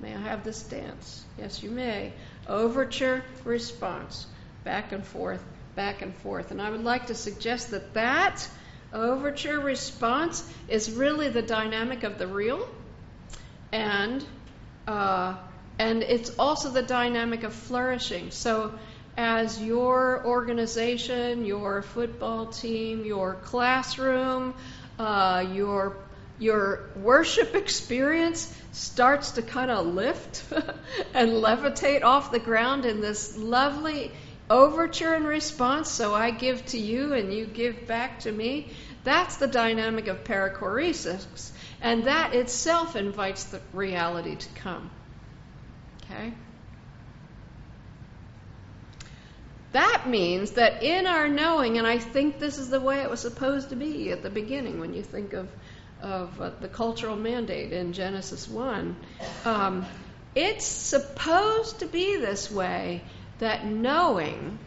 May 0.00 0.14
I 0.14 0.20
have 0.20 0.42
this 0.42 0.62
dance? 0.62 1.24
Yes, 1.38 1.62
you 1.62 1.70
may. 1.70 2.12
Overture 2.48 3.22
response. 3.44 4.26
Back 4.64 4.92
and 4.92 5.04
forth, 5.04 5.42
back 5.76 6.02
and 6.02 6.14
forth. 6.16 6.50
And 6.50 6.60
I 6.60 6.70
would 6.70 6.82
like 6.82 7.06
to 7.06 7.14
suggest 7.14 7.70
that 7.70 7.94
that 7.94 8.48
overture 8.92 9.60
response 9.60 10.42
is 10.68 10.90
really 10.90 11.28
the 11.28 11.42
dynamic 11.42 12.02
of 12.02 12.18
the 12.18 12.26
real 12.26 12.68
and 13.72 14.24
uh, 14.86 15.36
and 15.78 16.02
it's 16.02 16.30
also 16.38 16.70
the 16.70 16.82
dynamic 16.82 17.42
of 17.44 17.52
flourishing. 17.52 18.30
So, 18.30 18.78
as 19.16 19.60
your 19.60 20.24
organization, 20.24 21.44
your 21.44 21.82
football 21.82 22.46
team, 22.46 23.04
your 23.04 23.34
classroom, 23.34 24.54
uh, 24.98 25.44
your 25.52 25.96
your 26.38 26.90
worship 26.96 27.54
experience 27.54 28.52
starts 28.72 29.32
to 29.32 29.42
kind 29.42 29.70
of 29.70 29.86
lift 29.86 30.44
and 31.14 31.30
levitate 31.30 32.02
off 32.02 32.32
the 32.32 32.40
ground 32.40 32.84
in 32.84 33.00
this 33.00 33.36
lovely 33.36 34.10
overture 34.50 35.14
and 35.14 35.26
response. 35.26 35.88
So 35.88 36.14
I 36.14 36.30
give 36.30 36.64
to 36.66 36.78
you 36.78 37.12
and 37.14 37.32
you 37.32 37.46
give 37.46 37.86
back 37.86 38.20
to 38.20 38.32
me. 38.32 38.68
That's 39.04 39.36
the 39.36 39.46
dynamic 39.46 40.08
of 40.08 40.24
perichoresis. 40.24 41.52
And 41.82 42.04
that 42.04 42.34
itself 42.34 42.94
invites 42.94 43.44
the 43.44 43.60
reality 43.72 44.36
to 44.36 44.48
come. 44.50 44.90
Okay? 46.04 46.32
That 49.72 50.04
means 50.06 50.52
that 50.52 50.82
in 50.82 51.06
our 51.06 51.28
knowing, 51.28 51.78
and 51.78 51.86
I 51.86 51.98
think 51.98 52.38
this 52.38 52.58
is 52.58 52.70
the 52.70 52.80
way 52.80 53.00
it 53.00 53.10
was 53.10 53.20
supposed 53.20 53.70
to 53.70 53.76
be 53.76 54.10
at 54.12 54.22
the 54.22 54.30
beginning 54.30 54.78
when 54.78 54.94
you 54.94 55.02
think 55.02 55.32
of, 55.32 55.48
of 56.00 56.40
uh, 56.40 56.50
the 56.60 56.68
cultural 56.68 57.16
mandate 57.16 57.72
in 57.72 57.92
Genesis 57.94 58.46
1, 58.46 58.96
um, 59.44 59.86
it's 60.34 60.66
supposed 60.66 61.80
to 61.80 61.86
be 61.86 62.16
this 62.16 62.50
way 62.50 63.02
that 63.38 63.64
knowing 63.64 64.58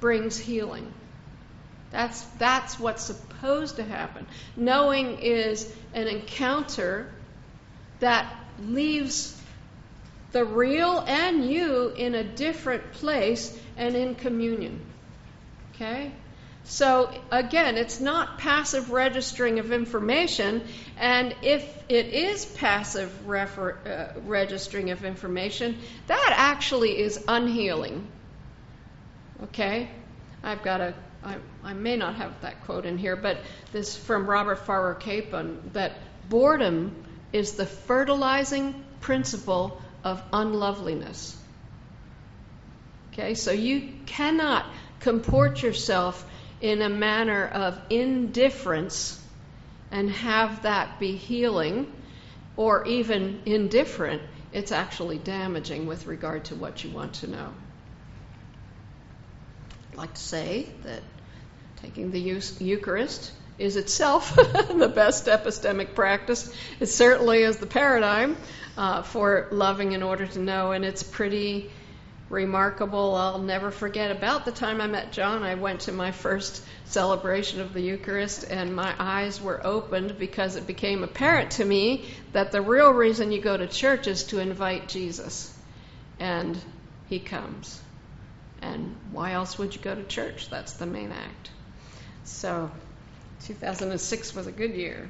brings 0.00 0.36
healing. 0.36 0.92
That's, 1.92 2.80
what's 2.80 3.04
supposed 3.04 3.76
to 3.76 3.84
happen. 3.84 4.26
Knowing 4.56 5.18
is 5.18 5.70
an 5.94 6.08
encounter 6.08 7.12
that 8.00 8.34
leaves 8.60 9.38
the 10.32 10.44
real 10.44 11.04
and 11.06 11.48
you 11.48 11.88
in 11.88 12.14
a 12.14 12.24
different 12.24 12.92
place 12.92 13.56
and 13.76 13.94
in 13.94 14.14
communion. 14.14 14.80
Okay? 15.74 16.12
So, 16.64 17.12
again, 17.30 17.76
it's 17.76 18.00
not 18.00 18.38
passive 18.38 18.90
registering 18.92 19.58
of 19.58 19.72
information, 19.72 20.62
and 20.96 21.34
if 21.42 21.62
it 21.88 22.06
is 22.06 22.44
passive 22.44 23.28
refer, 23.28 23.76
uh, 23.84 24.20
registering 24.20 24.90
of 24.90 25.04
information, 25.04 25.78
that 26.06 26.34
actually 26.36 27.00
is 27.00 27.22
unhealing. 27.26 28.06
Okay? 29.44 29.90
I've 30.42 30.62
got 30.62 30.80
a 30.80 30.94
I, 31.24 31.72
may 31.72 31.96
not 31.96 32.16
have 32.16 32.40
that 32.42 32.64
quote 32.64 32.84
in 32.84 32.98
here, 32.98 33.16
but 33.16 33.38
this 33.72 33.96
from 33.96 34.28
Robert 34.28 34.66
Farrar 34.66 34.94
Capon 34.94 35.70
that 35.72 35.92
boredom 36.28 37.04
is 37.32 37.52
the 37.52 37.66
fertilizing 37.66 38.84
principle 39.00 39.80
of 40.04 40.22
unloveliness. 40.32 41.36
Okay, 43.12 43.34
so 43.34 43.52
you 43.52 43.92
cannot 44.06 44.66
comport 45.00 45.62
yourself 45.62 46.24
in 46.60 46.80
a 46.80 46.88
manner 46.88 47.46
of 47.46 47.78
indifference 47.90 49.20
and 49.90 50.10
have 50.10 50.62
that 50.62 50.98
be 50.98 51.16
healing 51.16 51.92
or 52.56 52.86
even 52.86 53.42
indifferent. 53.44 54.22
It's 54.52 54.72
actually 54.72 55.18
damaging 55.18 55.86
with 55.86 56.06
regard 56.06 56.46
to 56.46 56.54
what 56.54 56.84
you 56.84 56.90
want 56.90 57.14
to 57.14 57.26
know. 57.26 57.52
I'd 59.90 59.98
like 59.98 60.14
to 60.14 60.20
say 60.20 60.66
that 60.84 61.02
taking 61.82 62.10
the 62.12 62.20
Eucharist 62.20 63.32
is 63.58 63.76
itself 63.76 64.34
the 64.36 64.92
best 64.94 65.26
epistemic 65.26 65.94
practice. 65.94 66.52
It 66.80 66.86
certainly 66.86 67.42
is 67.42 67.58
the 67.58 67.66
paradigm 67.66 68.36
uh, 68.76 69.02
for 69.02 69.48
loving 69.50 69.92
in 69.92 70.02
order 70.02 70.26
to 70.26 70.38
know, 70.38 70.72
and 70.72 70.84
it's 70.84 71.02
pretty 71.02 71.70
remarkable. 72.28 73.14
I'll 73.14 73.38
never 73.38 73.70
forget 73.70 74.10
about 74.10 74.44
the 74.44 74.52
time 74.52 74.80
I 74.80 74.86
met 74.86 75.12
John. 75.12 75.42
I 75.42 75.54
went 75.54 75.80
to 75.82 75.92
my 75.92 76.12
first 76.12 76.64
celebration 76.86 77.60
of 77.60 77.74
the 77.74 77.82
Eucharist, 77.82 78.44
and 78.48 78.74
my 78.74 78.94
eyes 78.98 79.40
were 79.40 79.64
opened 79.64 80.18
because 80.18 80.56
it 80.56 80.66
became 80.66 81.04
apparent 81.04 81.52
to 81.52 81.64
me 81.64 82.06
that 82.32 82.52
the 82.52 82.62
real 82.62 82.90
reason 82.90 83.32
you 83.32 83.40
go 83.40 83.56
to 83.56 83.66
church 83.66 84.06
is 84.06 84.24
to 84.24 84.38
invite 84.38 84.88
Jesus. 84.88 85.52
And 86.18 86.58
he 87.08 87.18
comes. 87.18 87.80
And 88.62 88.96
why 89.10 89.32
else 89.32 89.58
would 89.58 89.74
you 89.74 89.82
go 89.82 89.94
to 89.94 90.04
church? 90.04 90.48
That's 90.48 90.74
the 90.74 90.86
main 90.86 91.12
act. 91.12 91.50
So, 92.24 92.70
2006 93.44 94.34
was 94.34 94.46
a 94.46 94.52
good 94.52 94.74
year. 94.74 95.08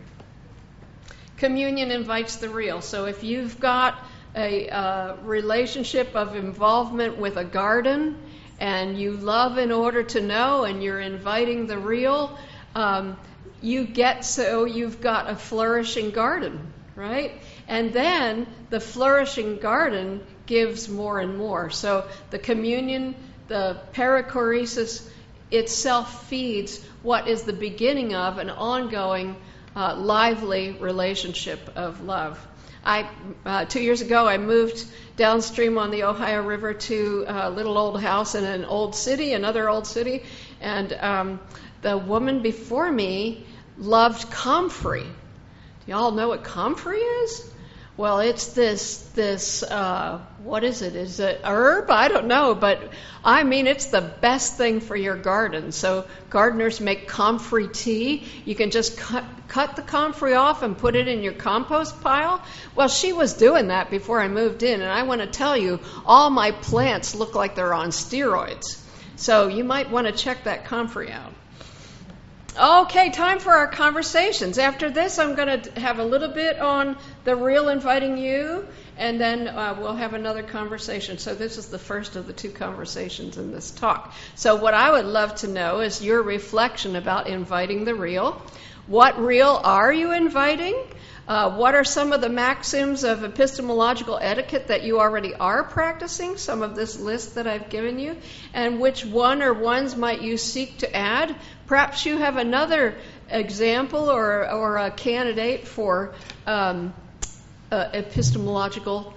Communion 1.37 1.90
invites 1.90 2.37
the 2.37 2.48
real. 2.48 2.81
So, 2.81 3.05
if 3.05 3.22
you've 3.22 3.61
got 3.61 3.98
a 4.35 4.68
uh, 4.68 5.16
relationship 5.22 6.14
of 6.14 6.37
involvement 6.37 7.18
with 7.18 7.37
a 7.37 7.44
garden 7.44 8.16
and 8.59 8.98
you 8.98 9.12
love 9.12 9.59
in 9.59 9.72
order 9.72 10.03
to 10.03 10.20
know 10.20 10.64
and 10.64 10.83
you're 10.83 11.01
inviting 11.01 11.66
the 11.66 11.79
real, 11.79 12.38
um, 12.75 13.18
you 13.61 13.85
get 13.85 14.25
so 14.25 14.64
you've 14.64 15.01
got 15.01 15.31
a 15.31 15.37
flourishing 15.37 16.11
garden, 16.11 16.72
right? 16.96 17.33
And 17.68 17.92
then 17.92 18.46
the 18.70 18.81
flourishing 18.81 19.59
garden 19.59 20.22
gives 20.46 20.88
more 20.88 21.20
and 21.20 21.37
more. 21.37 21.70
So 21.70 22.09
the 22.31 22.38
communion, 22.38 23.14
the 23.48 23.81
perichoresis 23.92 25.09
itself 25.52 26.28
feeds 26.28 26.84
what 27.02 27.28
is 27.28 27.42
the 27.42 27.52
beginning 27.52 28.14
of 28.14 28.38
an 28.38 28.50
ongoing, 28.50 29.36
uh, 29.76 29.96
lively 29.96 30.72
relationship 30.72 31.70
of 31.76 32.02
love. 32.02 32.38
I 32.84 33.08
uh, 33.44 33.64
two 33.66 33.80
years 33.80 34.00
ago 34.00 34.26
I 34.26 34.38
moved 34.38 34.84
downstream 35.16 35.78
on 35.78 35.90
the 35.90 36.04
Ohio 36.04 36.42
River 36.42 36.74
to 36.74 37.24
a 37.28 37.50
little 37.50 37.78
old 37.78 38.00
house 38.00 38.34
in 38.34 38.44
an 38.44 38.64
old 38.64 38.94
city, 38.96 39.34
another 39.34 39.68
old 39.68 39.86
city, 39.86 40.24
and 40.60 40.92
um, 40.94 41.40
the 41.82 41.96
woman 41.96 42.42
before 42.42 42.90
me 42.90 43.46
loved 43.78 44.30
comfrey. 44.30 45.04
Do 45.04 45.92
y'all 45.92 46.12
know 46.12 46.28
what 46.28 46.42
comfrey 46.44 46.98
is? 46.98 47.51
Well, 48.02 48.18
it's 48.18 48.46
this 48.48 48.96
this 49.14 49.62
uh, 49.62 50.18
what 50.42 50.64
is 50.64 50.82
it? 50.82 50.96
Is 50.96 51.20
it 51.20 51.42
herb? 51.44 51.88
I 51.88 52.08
don't 52.08 52.26
know, 52.26 52.52
but 52.52 52.90
I 53.24 53.44
mean 53.44 53.68
it's 53.68 53.86
the 53.86 54.00
best 54.00 54.56
thing 54.56 54.80
for 54.80 54.96
your 54.96 55.14
garden. 55.14 55.70
So 55.70 56.06
gardeners 56.28 56.80
make 56.80 57.06
comfrey 57.06 57.68
tea. 57.68 58.26
You 58.44 58.56
can 58.56 58.72
just 58.72 58.98
cut 58.98 59.22
cut 59.46 59.76
the 59.76 59.82
comfrey 59.82 60.34
off 60.34 60.64
and 60.64 60.76
put 60.76 60.96
it 60.96 61.06
in 61.06 61.22
your 61.22 61.34
compost 61.34 62.00
pile. 62.00 62.42
Well, 62.74 62.88
she 62.88 63.12
was 63.12 63.34
doing 63.34 63.68
that 63.68 63.88
before 63.88 64.20
I 64.20 64.26
moved 64.26 64.64
in, 64.64 64.80
and 64.80 64.90
I 64.90 65.04
want 65.04 65.20
to 65.20 65.28
tell 65.28 65.56
you, 65.56 65.78
all 66.04 66.28
my 66.28 66.50
plants 66.50 67.14
look 67.14 67.36
like 67.36 67.54
they're 67.54 67.72
on 67.72 67.90
steroids. 67.90 68.82
So 69.14 69.46
you 69.46 69.62
might 69.62 69.92
want 69.92 70.08
to 70.08 70.12
check 70.12 70.42
that 70.42 70.64
comfrey 70.64 71.12
out. 71.12 71.32
Okay, 72.58 73.08
time 73.08 73.38
for 73.38 73.50
our 73.50 73.66
conversations. 73.66 74.58
After 74.58 74.90
this, 74.90 75.18
I'm 75.18 75.34
going 75.34 75.62
to 75.62 75.80
have 75.80 75.98
a 75.98 76.04
little 76.04 76.28
bit 76.28 76.58
on 76.58 76.98
the 77.24 77.34
real 77.34 77.70
inviting 77.70 78.18
you, 78.18 78.68
and 78.98 79.18
then 79.18 79.48
uh, 79.48 79.74
we'll 79.80 79.96
have 79.96 80.12
another 80.12 80.42
conversation. 80.42 81.16
So, 81.16 81.34
this 81.34 81.56
is 81.56 81.68
the 81.68 81.78
first 81.78 82.14
of 82.14 82.26
the 82.26 82.34
two 82.34 82.50
conversations 82.50 83.38
in 83.38 83.52
this 83.52 83.70
talk. 83.70 84.12
So, 84.34 84.56
what 84.56 84.74
I 84.74 84.90
would 84.90 85.06
love 85.06 85.36
to 85.36 85.48
know 85.48 85.80
is 85.80 86.02
your 86.02 86.22
reflection 86.22 86.94
about 86.94 87.26
inviting 87.26 87.86
the 87.86 87.94
real. 87.94 88.42
What 88.86 89.18
real 89.18 89.58
are 89.64 89.90
you 89.90 90.12
inviting? 90.12 90.76
Uh, 91.26 91.56
what 91.56 91.74
are 91.74 91.85
some 91.85 92.12
of 92.12 92.20
the 92.20 92.28
maxims 92.28 93.04
of 93.04 93.22
epistemological 93.22 94.18
etiquette 94.20 94.68
that 94.68 94.82
you 94.82 94.98
already 94.98 95.35
are 95.35 95.62
practicing? 95.62 96.37
Some 96.37 96.62
of 96.62 96.74
this 96.74 96.98
list 96.98 97.37
that 97.37 97.46
I've 97.46 97.68
given 97.68 97.98
you. 97.98 98.16
And 98.52 98.80
which 98.80 99.04
one 99.04 99.42
or 99.42 99.54
ones 99.54 99.96
might 99.96 100.22
you 100.22 100.37
seek 100.37 100.78
to 100.78 100.96
add? 100.96 101.35
Perhaps 101.66 102.06
you 102.06 102.18
have 102.18 102.37
another 102.37 102.96
example 103.30 104.11
or, 104.11 104.50
or 104.50 104.76
a 104.78 104.90
candidate 104.90 105.68
for 105.68 106.14
um, 106.46 106.92
uh, 107.70 107.88
epistemological 107.92 109.14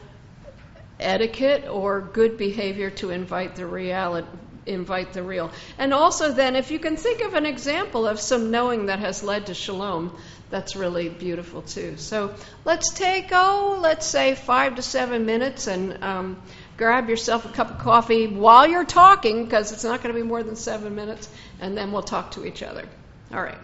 etiquette 1.00 1.68
or 1.68 2.02
good 2.02 2.38
behavior 2.38 2.90
to 2.90 3.10
invite 3.10 3.56
the 3.56 3.66
reality 3.66 4.28
invite 4.66 5.14
the 5.14 5.24
real. 5.24 5.52
And 5.78 5.94
also, 5.94 6.32
then, 6.32 6.56
if 6.56 6.72
you 6.72 6.80
can 6.80 6.98
think 6.98 7.22
of 7.22 7.34
an 7.34 7.46
example 7.46 8.08
of 8.08 8.20
some 8.20 8.52
knowing 8.52 8.88
that 8.88 9.00
has 9.00 9.24
led 9.24 9.48
to 9.48 9.54
shalom, 9.54 10.18
that's 10.50 10.76
really 10.76 11.10
beautiful 11.10 11.62
too. 11.62 11.98
So 11.98 12.34
let's 12.64 12.94
take, 12.94 13.30
oh, 13.32 13.80
let's 13.82 14.06
say 14.06 14.36
five 14.36 14.76
to 14.76 14.82
seven 14.82 15.26
minutes 15.26 15.68
and 15.68 16.04
um, 16.04 16.42
grab 16.78 17.10
yourself 17.10 17.46
a 17.46 17.50
cup 17.50 17.72
of 17.72 17.80
coffee 17.80 18.28
while 18.28 18.68
you're 18.68 18.86
talking, 18.86 19.44
because 19.44 19.72
it's 19.72 19.84
not 19.84 20.04
going 20.04 20.14
to 20.14 20.22
be 20.22 20.28
more 20.28 20.44
than 20.44 20.56
seven 20.56 20.96
minutes, 20.96 21.30
and 21.60 21.78
then 21.78 21.92
we'll 21.92 22.04
talk 22.04 22.32
to 22.32 22.46
each 22.46 22.64
other. 22.64 22.88
All 23.34 23.42
right. 23.42 23.58